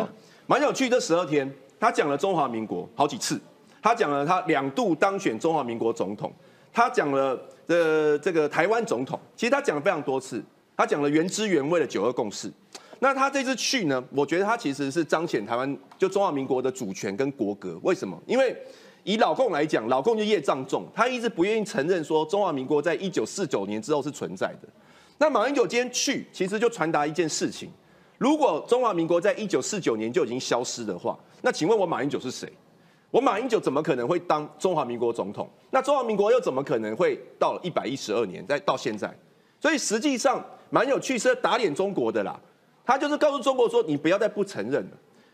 [0.51, 1.49] 马英九去这十二天。
[1.79, 3.39] 他讲了中华民国好几次，
[3.81, 6.29] 他讲了他两度当选中华民国总统，
[6.73, 10.43] 他讲了的这个台湾总统，其实他讲了非常多次，
[10.75, 12.51] 他讲了原汁原味的九二共识。
[12.99, 17.79] 那他这次去呢，我觉得他其实是彰显台湾就中华民国的主权跟国格。
[17.81, 18.21] 为什么？
[18.27, 18.53] 因为
[19.05, 24.67] 以老共来讲，老共就业障重，他一直不愿意承认说中华民国在一九四九年之后是存在的。
[25.17, 27.69] 那马英九今天去，其实就传达一件事情。
[28.21, 32.47] 如果中华民国在一九四九年就已经消失的话，那请问我马英九是谁？
[33.09, 35.49] 我马英九怎么可能会当中华民国总统？
[35.71, 39.11] 那中华民国又怎么可能会到了一百一十二年再到现在？
[39.59, 42.39] 所以实际上蛮有趣，是打脸中国的啦。
[42.85, 44.91] 他就是告诉中国说，你不要再不承认了。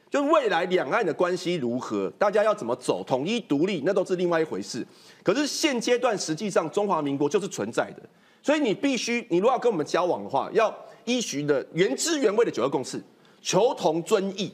[0.09, 4.87] 就是未来两岸的关系如何，大家要怎么走，统一独立，那都是另外一回事。
[5.23, 8.01] 可是现阶段实际上中华民国就是存在的，
[8.41, 10.73] 所以你必须，你如果要跟我们交往的话，要
[11.07, 13.01] 依循的原汁原味的九二共识，
[13.41, 14.51] 求同尊异，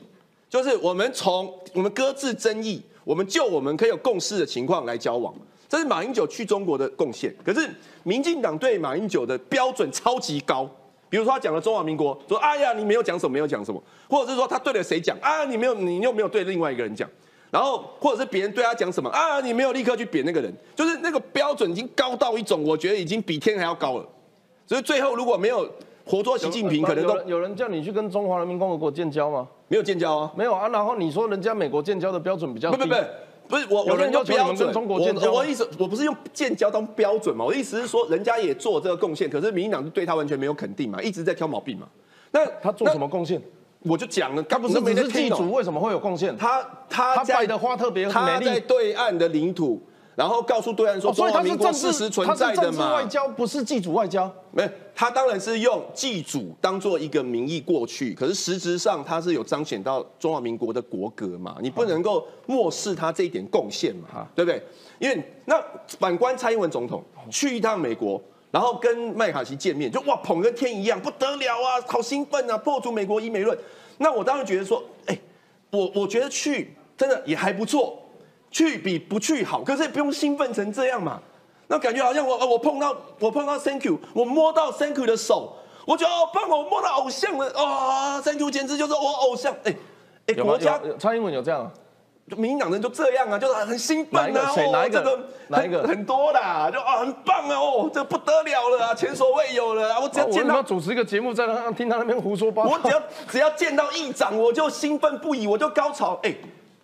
[0.49, 5.33] 就是我们从我们搁置争议，我们就我们可以有共识的情况来交往。
[5.67, 7.35] 这是马英九去中国的贡献。
[7.43, 7.67] 可是
[8.03, 10.69] 民进党对马英九的标准超级高。
[11.09, 17.07] 比如说他讲了中华民国，说哎呀你没有讲什么没有讲什么，或者是说他对了谁讲啊你没有你又没有对另外一个人讲，
[17.51, 24.09] 然后或者是别人对他讲什么啊你没有立刻去贬那个人，就是那个标准已经高到一种我觉得已经比天还要高了，
[24.65, 25.71] 所以最后如果没有
[26.05, 29.47] 活捉习近平，可能都有人叫你去跟中华人民共和国建交吗？
[29.67, 32.95] 没有建交啊，没有啊，然后你说人家美国建交的标准比较低，不不不。
[33.45, 35.31] 不是我，有人要求你们跟中国建交。
[35.31, 37.43] 我意思，我不是用建交当标准嘛。
[37.43, 41.87] 我的意思是说，人家也做这个贡献，可是民进党对他完全没有肯定嘛，一直在挑毛病嘛。
[42.31, 43.41] 那他做什么贡献？
[43.79, 46.35] 我就讲了，他不是只是祭祖，为什么会有贡献？
[46.37, 49.81] 他他他拜的花特别美丽，在对岸的领土。
[50.15, 52.93] 然后告诉对岸说，中华民国事实存在的嘛？
[52.93, 61.57] 外交不是祭祖外交，没，他当然是用祭祖当做一个名义过去，可是实质上他是有彰显到中华民国的国格嘛？
[61.61, 64.27] 你不能够漠视他这一点贡献嘛？
[64.35, 64.61] 对不对？
[64.99, 65.59] 因为那
[65.99, 68.21] 反观蔡英文总统去一趟美国，
[68.51, 73.57] 然后跟麦卡锡见面，就哇捧跟天一样，不得了啊，好兴奋啊，破除美国医美论。
[73.97, 75.19] 那我当然觉得说，哎，
[75.71, 77.99] 我我觉得去真的也还不错。
[78.53, 81.19] 去比不去好，可是也不用兴奋成这样嘛？
[81.67, 89.53] 那感觉好像我我碰到我碰到 Thank you，我摸到 Thank you 的手，我觉得哦棒，我摸到偶像了啊！Thank you 简直就是我偶像。
[89.63, 89.75] 哎
[90.27, 91.71] 哎，国家蔡英文有这样，
[92.37, 94.51] 民进党人就这样啊，就是很兴奋啊！
[94.53, 95.19] 谁哪一个？
[95.47, 95.83] 哪一个？
[95.87, 96.39] 很多的，
[96.71, 97.55] 就啊很棒啊！
[97.57, 99.99] 哦，这不得了了啊，前所未有了啊！
[99.99, 106.33] 我只要见到主持一个节目，在那听他那边胡说八道，我只要只要见到议长，我就兴奋不已，我就高潮哎。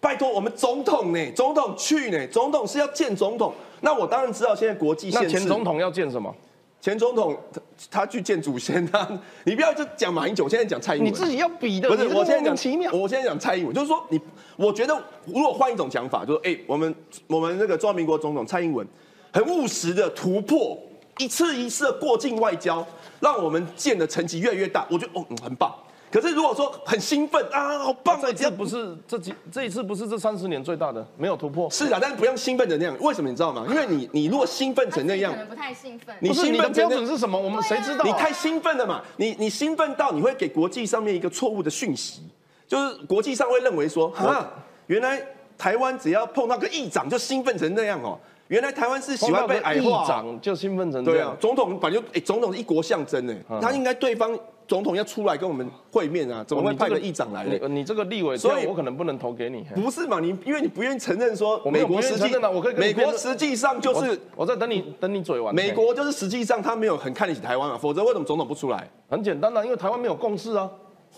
[0.01, 1.31] 拜托，我们总统呢？
[1.35, 2.27] 总统去呢？
[2.27, 3.53] 总统是要见总统。
[3.81, 6.33] 那我当然知道现在国际那前总统要见什么？
[6.81, 9.05] 前总统他他去见祖先他
[9.43, 11.11] 你不要就讲马英九，现在讲蔡英文。
[11.11, 11.89] 你自己要比的。
[11.89, 12.89] 不是，我现在讲奇妙。
[12.93, 14.19] 我现在讲蔡英文，就是说你，
[14.55, 16.95] 我觉得如果换一种讲法，就是哎，我们
[17.27, 18.87] 我们那个中华民国总统蔡英文，
[19.33, 20.77] 很务实的突破
[21.17, 22.85] 一次一次的过境外交，
[23.19, 24.87] 让我们见的成绩越来越大。
[24.89, 25.73] 我觉得哦，很棒。
[26.11, 28.31] 可是如果说很兴奋啊，好棒啊！
[28.35, 31.69] 这不是这几这一次不是这三十年最大的没有突破。
[31.69, 32.97] 是啊，但是不用兴奋的那样。
[32.99, 33.65] 为什么你知道吗？
[33.69, 36.15] 因为你你如果兴奋成那样，可能不太兴奋。
[36.19, 37.39] 你兴奋标准是什么？
[37.39, 38.03] 我们谁知道？
[38.03, 39.03] 你太兴奋了嘛？
[39.17, 42.23] 你你兴奋到你会给国际上面一个错误的讯息，
[42.67, 44.49] 就是国际上会认为说啊，
[44.87, 45.21] 原来
[45.59, 48.17] 台湾只要碰到个议长就兴奋成那样哦。
[48.47, 51.37] 原来台湾是喜欢被矮化，议长就兴奋成这样。
[51.39, 54.35] 总统本来就哎，总统是一国象征哎，他应该对方。
[54.69, 56.43] 总统要出来跟我们会面啊？
[56.47, 57.43] 怎么会派个议长来？
[57.43, 59.65] 你你这个立委，所以我可能不能投给你。
[59.73, 60.19] 不是嘛？
[60.19, 65.53] 你因为你不愿意承认说美国实际的，我可以美国实际上就是我在等你等你嘴完。
[65.55, 68.87] 美国就是实际上他没有很看得起台湾嘛，否则为什么总统不出来？
[69.09, 70.69] 很简单啊，因为台湾没有共识啊。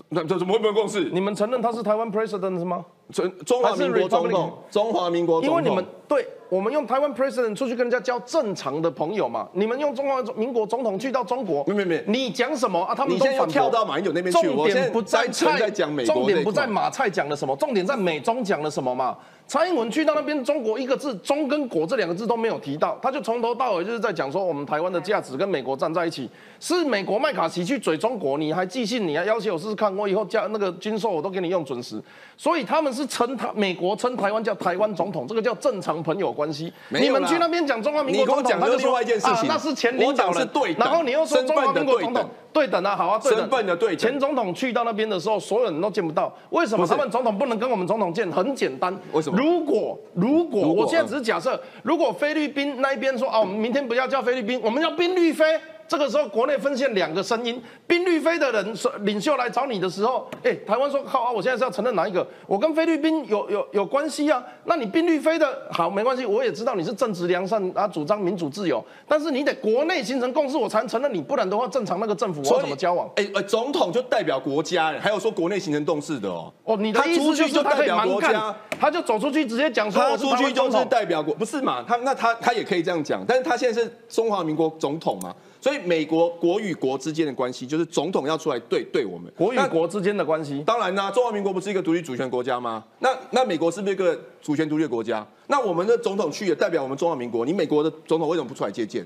[0.09, 1.09] 那这怎么会没有共识？
[1.11, 2.83] 你们承认他是台湾 president 是吗？
[3.11, 5.59] 中中华民国总统，中华民国总统。
[5.59, 6.27] 因为你们对。
[6.49, 9.47] 我们用台湾 president 出去跟人家交正常的朋友嘛？
[9.53, 12.93] 你们用中华民国总统去到中国，没没没，你讲什么啊？
[12.93, 14.41] 他们都反跳到马英九那边去。
[14.41, 15.69] 重点不在蔡，
[16.03, 19.17] 重点不在马蔡讲了什么，重点在美中讲了什么嘛？
[19.51, 26.29] 蔡英文去到那边，中国一个字“中”跟“国”这两个字都没有提到，他就从头到尾就是在讲说我们台湾的价值跟美国站在一起。
[26.61, 32.01] 是美国麦卡锡去嘴中国，你还寄信，你还要求我试试看，我以后加那个军售我都给你用准时。
[32.37, 36.71] 所以他们是称他美国称台湾叫台湾总统，这个叫正常朋友关系。
[36.87, 40.47] 你们去那边讲中华民国总统，他就说啊，那是前领导人。
[40.77, 43.97] 然后你又说中华民国总统对等啊，好啊，对等。
[43.97, 46.31] 前总统去到那边的时候，所有人都见不到。
[46.51, 48.31] 为什么他们总统不能跟我们总统见？
[48.31, 49.40] 很简单，为什么？
[49.41, 55.59] 如果如果我现在只是假设，如果菲律宾那一边说哦，明天不要叫菲律宾，我们要宾律菲。
[55.91, 62.25] 这个时候，国内分现两个声音，宾律菲的人说领袖来找你的时候，哎，台湾说好啊，我现在是要承认哪一个？
[62.47, 64.41] 我跟菲律宾有有有关系啊？
[64.63, 73.09] 那你宾律菲的好没关系，我也知道你是正直良善啊，主张民主自由，但是你得国内形成共识，我才能承认你，不然的话，正常那个政府我怎么交往？
[73.17, 76.53] 哎呃，总统就代表国家，还有说国内形成共识的哦。
[76.63, 81.83] 哦，你的意思就是他可以蛮干，他就走出去直接讲说，他出去就是代表国，不是嘛？
[81.85, 85.35] 他那他他也可以这样讲，但是他现在是中华民国总统嘛？
[85.61, 92.83] 所以美国国与国之间的关系，就是总统要出来对对我们国与那国之间的关系，当然啦、中华民国不是一个独立主权国家吗？
[92.97, 95.25] 那那美国是不是一个主权独立的国家？
[95.45, 99.05] 那我们的总统去也代表我们中华民国，你美国的总统为什么不出来接见？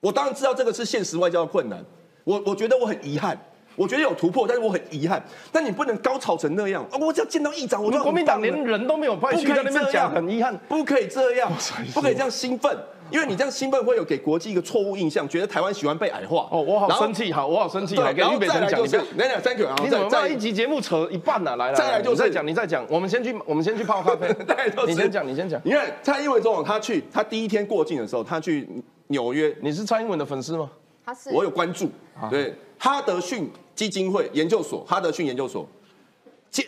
[0.00, 1.84] 我当然知道这个是现实外交的困难，
[2.24, 3.38] 我我觉得我很遗憾，
[3.76, 5.22] 我觉得有突破，但是我很遗憾。
[5.50, 6.98] 但你不能高潮成那样啊！
[7.00, 10.56] 我只要见到议长，我国民党连人都没有派不可以去在那边这样讲，很遗憾。
[10.68, 11.50] 不可以这样，
[11.92, 12.76] 不可以这样兴奋，
[13.10, 16.48] 因为你这样兴奋会有给国际一个错误印象，觉得台湾喜欢被矮化。
[16.50, 21.56] 哦，我好生气，好，我好生气，对，好，给然北辰讲，再来就是你不要，等等，thank you，你怎么再把一集节目扯一半呢？
[21.56, 24.86] 来来，再来就是你再讲，你再讲，我们先去，我们先去泡咖啡 再来就是。
[24.86, 25.60] 你先讲，你先讲。
[25.64, 28.68] 你看蔡英文总统他去，他第一天过境的时候，他去
[29.08, 30.70] 纽约，你是蔡英文的粉丝吗？
[31.06, 31.90] 他是我有关注，
[32.30, 32.54] 对
[32.84, 35.66] 哈德逊基金会研究所，哈德逊研究所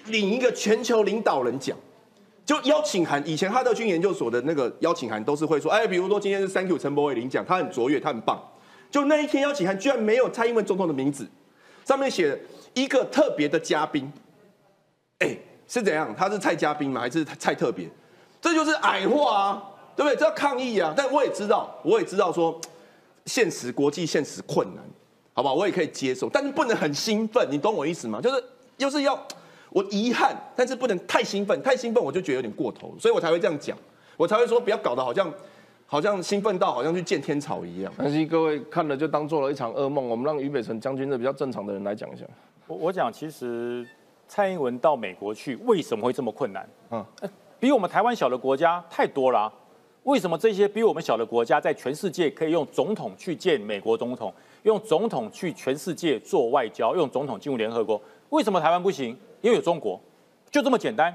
[0.07, 1.77] 领一个全球领导人奖，
[2.47, 3.23] 就邀请函。
[3.29, 8.43] 以前哈德逊研究所的那个邀请函都是会说，哎，比如说今天是 Thank you 陈柏伟领奖，他很卓越，他很棒。
[8.91, 11.29] 就那一天邀请函居然没有蔡英文总统的名字，
[11.85, 12.41] 上面写
[12.73, 14.11] 一个特别的嘉宾，
[15.19, 15.37] 哎，
[15.69, 16.15] 是怎样？
[16.17, 17.03] 他是蔡嘉宾吗？
[17.03, 17.87] 还是蔡特别？
[18.41, 19.63] 这就是矮化啊，
[19.95, 20.17] 对不对？
[20.17, 20.95] 这要抗议啊！
[20.97, 22.59] 但我也知道，我也知道说。
[23.27, 24.85] 现实国际现实困难，
[25.37, 28.23] 好不好，我也可以接受，但是不能很兴奋，你懂我意思吗？
[28.23, 28.43] 就是
[28.79, 29.23] 又是要
[29.69, 33.77] 我遗憾，但是不能太兴奋，太兴奋我就觉得有点过头，所以我才会这样讲，
[34.17, 35.31] 我才会说不要搞得好像
[35.87, 37.93] 好像兴奋到好像去见天草一样。
[37.99, 40.09] 但是各位看了就当做了一场噩梦。
[40.09, 42.25] 我们让俞北辰将军这比较正常的人来讲一下。
[42.67, 43.87] 我我讲，其实
[44.27, 46.67] 蔡英文到美国去为什么会这么困难？
[46.93, 49.53] 嗯嗯，比我们台湾小的国家太多了啊、
[50.07, 58.01] 为什么这些比我们小的国家在全世界可以用总统去见美国总统，用总统去全世界做外交，用总统进入联合国？
[58.29, 59.09] 为什么台湾不行？
[59.41, 60.01] 因为有中国，
[60.49, 61.13] 就这么简单。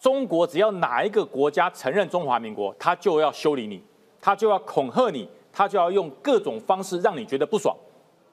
[0.00, 3.82] 中国只要哪一个国家承认中华民国，他就要修理你，
[4.20, 7.76] 他就要恐吓你，他就要用各种方式让你觉得不爽，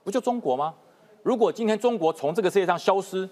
[0.04, 0.76] 不就中国吗？
[1.24, 3.28] 如果今天中国从这个世界上消失，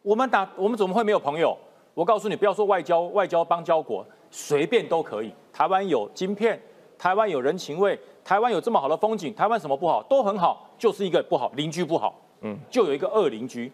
[0.00, 1.54] 我们打我们怎么会没有朋友？
[1.92, 5.32] 我告诉你，不要说外交，外交邦交国随便都可以。
[5.52, 6.60] 台湾有晶片，
[6.98, 13.70] 台湾有人情味，台湾有这么好的风景，台湾什么不好都很好，就是一个不好邻居不好，嗯，就有一个恶邻居。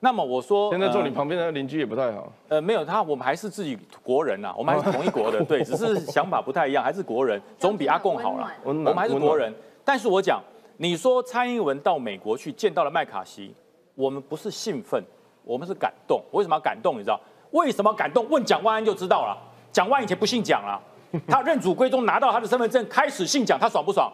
[0.00, 2.30] 那么我说，现在坐你呃旁边的邻居也不太好。
[2.48, 8.52] 呃，没有他，我们还是自己国人呐、我们还是同一国的， 对，只是想法不太一样，还是国人，总比阿贡好了。
[8.64, 10.42] 我们还是国人，但是我讲，
[10.76, 13.54] 你说蔡英文到美国去见到了麦卡锡，
[13.94, 15.02] 我们不是兴奋，
[15.44, 16.20] 我们是感动。
[16.32, 16.96] 为什么要感动？
[16.96, 17.18] 你知道
[17.52, 18.28] 为什么感动？
[18.28, 19.38] 问蒋万安就知道了。
[19.72, 20.78] 蒋万安以前不姓蒋啊，
[21.26, 24.12] 他认祖归宗，拿到他的身份证，开始姓蒋，他爽不爽？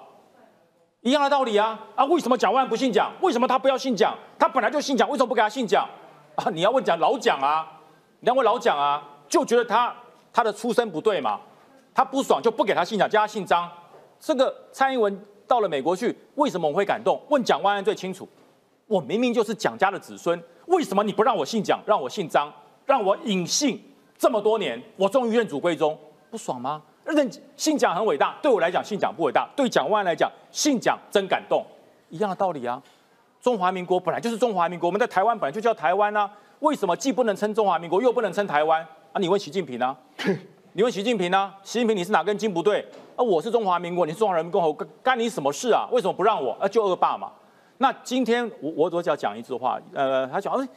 [1.02, 2.04] 一样的道理啊啊！
[2.06, 3.10] 为什么蒋万安不姓蒋？
[3.20, 4.12] 为什么他不要姓蒋？
[4.36, 5.88] 他本来就姓蒋，为什么不给他姓蒋？
[6.34, 7.66] 啊，你要问蒋老蒋啊，
[8.18, 9.94] 你要问老蒋啊，就觉得他
[10.32, 11.38] 他的出身不对嘛，
[11.94, 13.70] 他不爽就不给他姓蒋，叫他姓张。
[14.18, 17.22] 这个蔡英文到了美国去，为什么我会感动？
[17.28, 18.28] 问蒋万安最清楚。
[18.88, 22.52] 我明明就是蒋家的子孙，为什么你不让我姓蒋，让我姓张，
[22.84, 23.80] 让我隐姓
[24.18, 24.82] 这么多年？
[24.96, 25.96] 我终于认祖归宗，
[26.30, 26.82] 不爽吗？
[27.04, 31.64] 认信蒋很伟大，对我来讲信蒋不伟大，对蒋万安来讲信蒋真感动，
[32.10, 32.82] 一样的道理啊。
[33.40, 36.28] 中华民国本来就是中华民国，我们在台湾本来就叫台湾啊，
[36.58, 39.18] 为什么既不能称中华民国，又不能称台湾啊？
[39.20, 39.96] 你问习近平啊，
[40.74, 42.84] 你问习近平啊，习近平你是哪根筋不对
[43.16, 43.22] 啊？
[43.22, 45.88] 我是中华民国，你是中华人民共和国，干干你什么事啊？
[45.92, 46.52] 为什么不让我？
[46.60, 47.32] 啊，就恶霸嘛。
[47.78, 50.68] 那今天我我我只要讲一句话，呃，他讲，哎，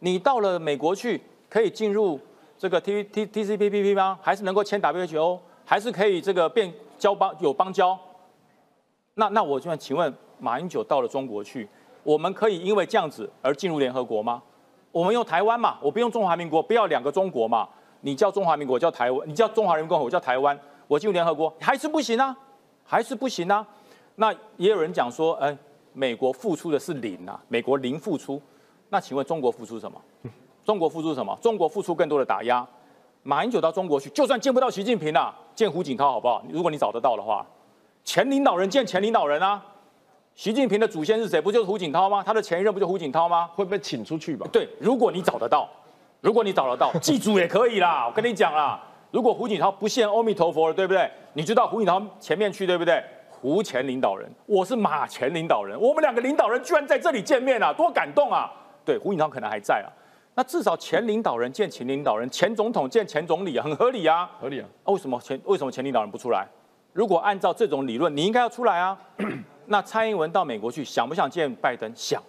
[0.00, 2.20] 你到了美国去，可以进入
[2.60, 4.18] 这个 T T T C P P P 吗？
[4.20, 5.38] 还是能够签 WHO？
[5.64, 7.98] 还是可以这个变交邦有邦交？
[9.14, 11.66] 那那我就想请问，马英九到了中国去，
[12.02, 14.42] 我们可以因为这样子而进入联合国吗？
[14.92, 17.66] 我们用台湾嘛，我不用中华民国，不要两个中国嘛。
[18.02, 20.58] 你叫中华民国，我叫台湾；你叫中华人民共和国，我叫台湾。
[20.86, 22.36] 我进入联合国还是不行啊，
[22.84, 23.66] 还是不行啊。
[24.16, 25.56] 那也有人讲说，哎、
[25.94, 28.38] 美国付出的是零啊，美国零付出。
[28.90, 29.98] 那请问中国付出什么？
[30.70, 31.36] 中国付出什么？
[31.42, 32.64] 中国付出更多的打压。
[33.24, 36.40] 马英九到中国去，就算见不到习近平啊，见胡锦涛好不好？
[36.48, 37.44] 如果你找得到的话，
[38.04, 39.60] 前领导人见前领导人啊。
[40.36, 41.40] 习近平的祖先是谁？
[41.40, 42.22] 不就是胡锦涛吗？
[42.24, 43.50] 他的前一任不就胡锦涛吗？
[43.56, 44.46] 会被请出去吧？
[44.52, 45.68] 对，如果你找得到，
[46.20, 48.06] 如果你找得到，祭祖也可以啦。
[48.06, 51.10] 我跟你讲啦，如果胡锦涛不献阿弥陀佛了，对不对？
[51.32, 53.02] 你就到胡锦涛前面去，对不对？
[53.28, 58.48] 胡前领导人，我是马前领导人，我们两个领导人居然在这里见面啊，多感动啊！
[58.82, 59.88] 对，胡锦涛可能还在啊，
[60.40, 64.26] 那至少前领导人见前领导人，前总统见前总理啊，很合理啊。
[64.40, 64.66] 合理啊。
[64.84, 66.48] 啊，为什么前为什么前领导人不出来？
[66.94, 68.98] 如果按照这种理论，你应该要出来啊。
[69.66, 71.92] 那蔡英文到美国去，想不想见拜登？
[71.94, 72.22] 想。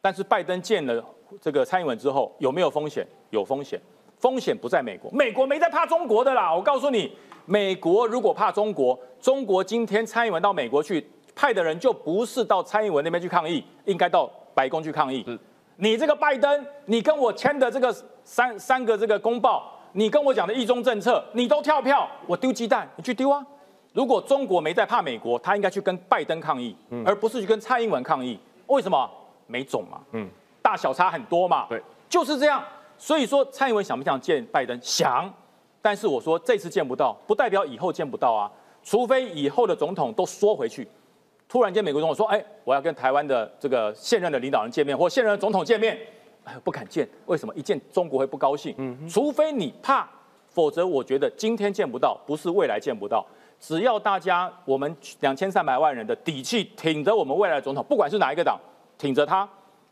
[0.00, 1.04] 但是拜登见了
[1.40, 3.06] 这个蔡英文之后，有没有风险？
[3.30, 3.80] 有风险。
[4.18, 6.52] 风险不在美国，美国没在怕中国的啦。
[6.52, 15.24] 我告诉你，美国如果怕中国，中国今天蔡英文到美国去，派的人就不是到蔡英文那边去抗议，应该到白宫去抗议。
[15.76, 23.44] 你这个拜登，你跟我签的这个三三个这个公报，你跟我讲的一中政策，你都跳票，我丢鸡蛋，你去丢啊！
[23.92, 28.38] 如果中国没在怕美国，他应该去跟拜登抗议，而不是去跟蔡英文抗议。
[28.66, 29.08] 为什么？
[29.46, 30.28] 没种嘛，嗯，
[30.60, 32.62] 大小差很多嘛，对，就是这样。
[32.98, 34.76] 所以说，蔡英文想不想见拜登？
[34.82, 35.32] 想，
[35.80, 38.50] 但是我说这次见不到，不代表以后见不到啊。
[38.82, 40.86] 除非以后的总统都缩回去，
[41.48, 45.98] 突然间美国总统说：“哎，我要跟台湾的这个现任的领导人见面，或现任的总统见面。”
[46.44, 47.52] 哎，不敢见，为什么？
[47.56, 48.72] 一见中国会不高兴。
[48.78, 50.08] 嗯，除非你怕，
[50.48, 53.26] 否则我觉得今天见不到，不是未来见不到。
[53.58, 58.60] 只要大家我们两千三百万人的底气挺着我们未来的总统，不管是哪一个党，
[58.96, 59.48] 挺着他，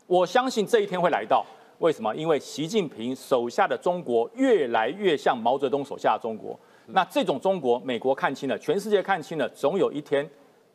[0.07, 1.45] 我相信这一天会来到。
[1.79, 2.15] 为什么？
[2.15, 6.57] 因为习近平手下的中国越来越像毛泽东手下的中国。
[6.87, 10.25] 那这种中国，美国看清了，全世界看清了，总有一天，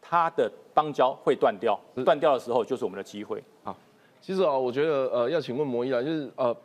[0.03, 0.51] 他的
[0.83, 1.79] 邦交会断掉。
[2.05, 3.43] 断掉的时候，就是我们的机会。
[3.63, 3.77] 好，
[4.21, 6.57] 其实啊，我觉得呃，要请问摩伊啊，就是呃。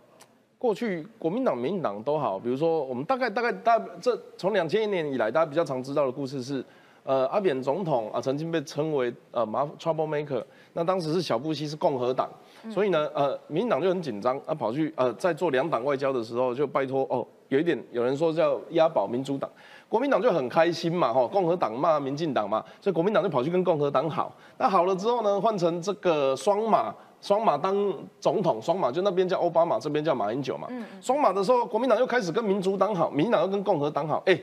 [0.58, 6.64] 过去国民党、民进党都好，比如说我们大概大概大这从两千年以来，大家比较常知道的故事是，
[7.04, 10.44] 呃，阿扁总统啊曾经被称为呃麻 trouble maker，
[10.74, 12.32] 那当时是小布希是共和党，
[12.72, 19.48] 所以呢，呃，民进党就很紧张，啊跑去呃在做两党外交的时候就拜托哦，有一点有人说叫押宝民主党，
[19.88, 26.94] 国民党就很开心嘛，哈，共和党骂民进党嘛，所以国民党就跑去跟共和党好，那好了之后呢，换成这个双马。
[27.22, 27.76] 双马当
[28.20, 30.68] 总统，双马就那边叫奥巴马，这边叫马英九嘛。
[31.02, 34.22] 双马的时候，国民党又开始跟民主党好，民进党又跟共和党好。
[34.28, 34.40] 哎，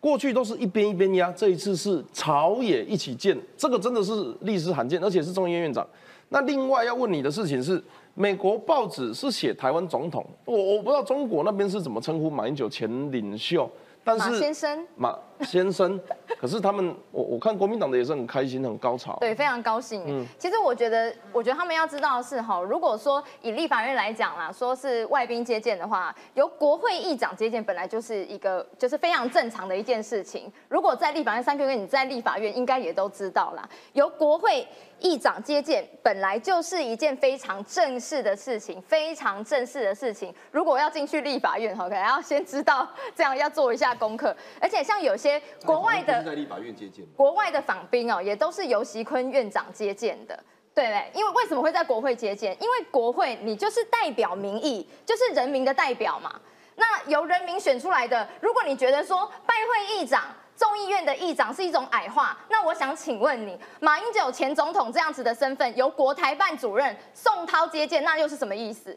[0.00, 5.86] 过去都是一边一边压，这一次是朝野一起建，这个真的是历史罕见，而且是众议院院长。
[6.30, 7.82] 那另外要问你的事情是，
[8.14, 13.68] 美国报纸是写台湾总统，我我不知道中国那边是怎么称呼马英九前领袖。
[14.04, 16.00] 马先生，马先生，
[16.38, 20.02] 可是他们，我我看国民党的也是很开心，很高潮，对，非常高兴。
[20.06, 30.52] 嗯，其实我觉得，我觉得他们要知道的是，哈，如果说以立法院来讲啦，说是外宾接见的话，由国会议长接见本来就是一个，就是非常正常的一件事情。
[30.68, 34.66] 如果在立法院三个月，你在立法院应该也都知道啦，由国会。
[35.00, 40.32] 议长接见本来就是一件非常正式的事情，非常正式的事情。
[40.50, 44.34] 如果要进去立法院，哈，可能要先知道这样要做一下功课。
[44.58, 45.23] 而且像有些
[45.64, 50.38] 国外的在立法院接见，国外的访宾哦，也都是由席坤院长接见的，
[50.74, 51.10] 对？
[51.14, 52.56] 因为为什么会在国会接见？
[52.60, 56.40] 因为国会你就是代表民意，就是人民的代表嘛。
[56.76, 60.24] 那由人民选出来的，如果你觉得说拜会议长。
[60.56, 68.96] 众议院的议长是一种矮化，那我想请问你，马英九前总统这样子的身份，由国台办主任宋涛接见，那又是什么意思？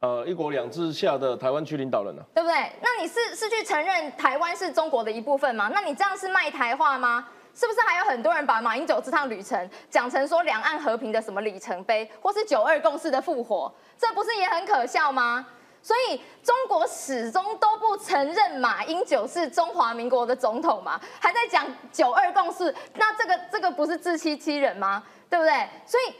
[0.00, 2.22] 呃，一国两制下的台湾区领导人呢？
[2.32, 2.54] 对不对？
[2.80, 5.68] 那你是是去承认台湾是中国的一部分吗？
[5.74, 7.26] 那你这样是卖台话吗？
[7.52, 13.72] 是不是还有很多人把马英九这趟旅程讲成说两岸和平的什么里程碑，或是九二共识的复活？
[13.98, 15.44] 这不是也很可笑吗？
[15.82, 25.02] 所以中国始终都不承认马英九是中华民国的总统嘛，还在讲九二共识，那这个这个不是自欺欺人吗？
[25.28, 25.68] 对不对？
[25.84, 26.14] 所以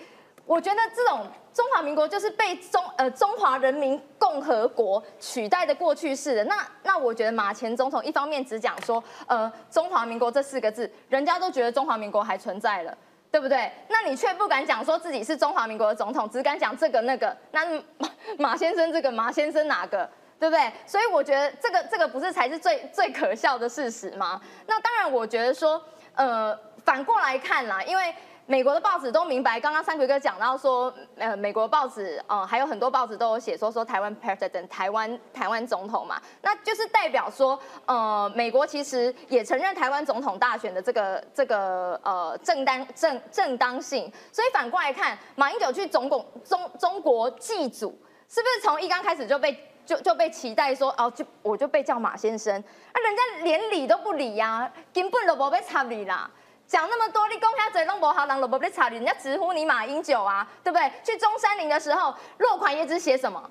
[0.44, 1.24] 我觉得这种
[1.58, 6.44] 中华民国就是被中呃中华人民共和国取代的过去式的。
[6.44, 12.96] 那那我觉得马前总统一方面只讲说呃中华民国这四个字，人家都觉得中华民国还存在了。
[13.30, 13.70] 对不对？
[13.88, 17.36] 那你却不敢讲说自己是中华民国的总统，只敢讲这个那个。
[17.50, 17.66] 那
[17.98, 20.08] 马马先生这个马先生哪个？
[20.40, 20.72] 对不对？
[20.86, 24.40] 所以我觉得这个这个不是才是最最可笑的事实吗？
[24.66, 25.82] 那当然，我觉得说，
[26.14, 28.14] 呃，反过来看啦，因为。
[28.48, 47.90] 美国的报纸都明白，刚刚三奎哥讲到说，呃，美国报纸，呃，还有很多报纸都有写说，说台湾 president，台湾台湾总统嘛，那就是代表说，呃，美国其实也承认台湾总统大选的这个这个呃正当正正当性，所以反过来看，马英九去总共中中国祭祖，
[48.30, 56.30] 是不是从一刚开始就被就就被期待说，哦，就我就被叫马先生，那人家连理都不理呀，根本都不被插理啦。
[56.68, 60.92] 讲那么多，你公开嘴弄不好，人都不被查，人家直呼你马英九啊，对不对？
[61.02, 63.42] 去中山陵的时候，落款也只写什么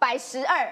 [0.00, 0.68] 百十二。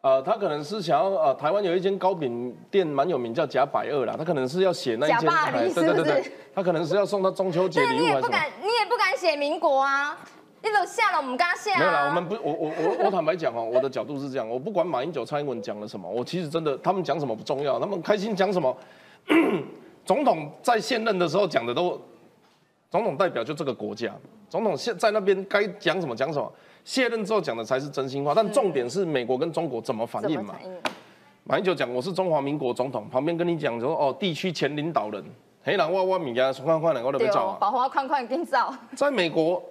[0.00, 5.30] 呃，他可能是想要呃，台湾有一间糕饼店蛮有名，叫贾百二啦，他可能是要写那一间，
[5.74, 10.18] 对对对对，他可能是要送他中秋节礼物你也不敢，你也不敢写民国啊，
[10.62, 11.78] 你都下了，我们刚刚下。
[11.78, 18.74] 没有啦，我们不，我我我我坦白讲哦，我的角度是这样，我不管马英九、蔡英文讲了什么，我其实真的他们讲什么不重要，他们开心讲什么。
[20.04, 22.00] 总统在现任的时候讲的都，
[22.90, 24.12] 总统代表就这个国家，
[24.48, 26.52] 总统现在那边该讲什么讲什么，
[26.84, 28.32] 卸任之后讲的才是真心话。
[28.34, 30.54] 但重点是美国跟中国怎么反应嘛？
[31.44, 35.24] 马英九讲我是中华民国总统，旁边跟你讲说哦地区前领导人，
[35.64, 37.56] 黑人我我物件看看的我都对哦要走啊，。
[37.60, 39.62] 把花框框定造，在美国，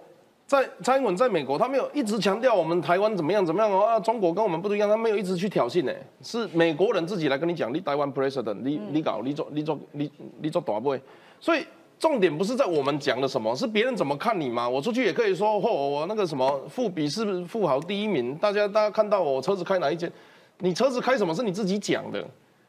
[0.51, 11.01] 在蔡英文在美国，他没有一直强调我们台湾怎么样怎么样哦啊，中国跟我们不一样，他没有一直去挑衅呢，是美国人自己来跟你讲，你台湾 president，你你搞你做你做你你做大位，
[11.39, 11.65] 所以
[11.97, 14.67] 重点不是在我们讲的什么，是别人怎么看你嘛。
[14.67, 18.35] 我出去也可以说，嚯、我那个什么富比是不是富豪第一名？
[18.35, 20.11] 大家大家看到我车子开哪一间，
[20.59, 22.21] 你车子开什么是你自己讲的，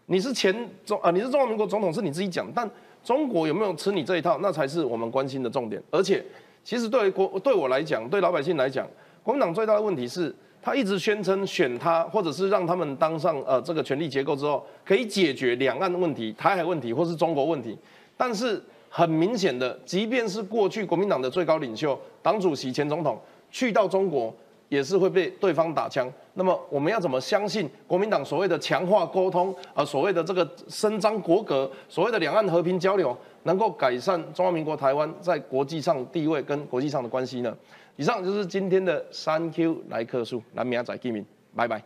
[0.07, 0.55] 你是前
[0.87, 2.71] 中啊，你是中华民国总统是你自己讲，但
[3.03, 5.83] 中国有没有吃你这一套，那才是我们关心的重点。
[5.91, 6.25] 而且，
[6.65, 8.87] 其实对国对我来讲，对老百姓来讲，
[9.23, 17.77] 国民党最大的问题是，他一直宣称选他，或者是让他们当上呃这个权力结构之后，可以解决两岸问题、台海问题或是中国问题。
[18.17, 23.19] 但是很明显的，即便是过去国民党的最高领袖、党主席、前总统
[23.51, 24.33] 去到中国，
[24.69, 26.11] 也是会被对方打枪。
[26.35, 37.57] 那么我们要怎么相信国民党所谓的强化沟通，呃，所谓的这个伸张国格，所谓的两岸和平交流，能够改善中华民国台湾在国际上地位跟国际上的关系呢？
[37.97, 41.25] 以上就是今天的三 Q 来客数，南明仔记名，
[41.55, 41.83] 拜拜。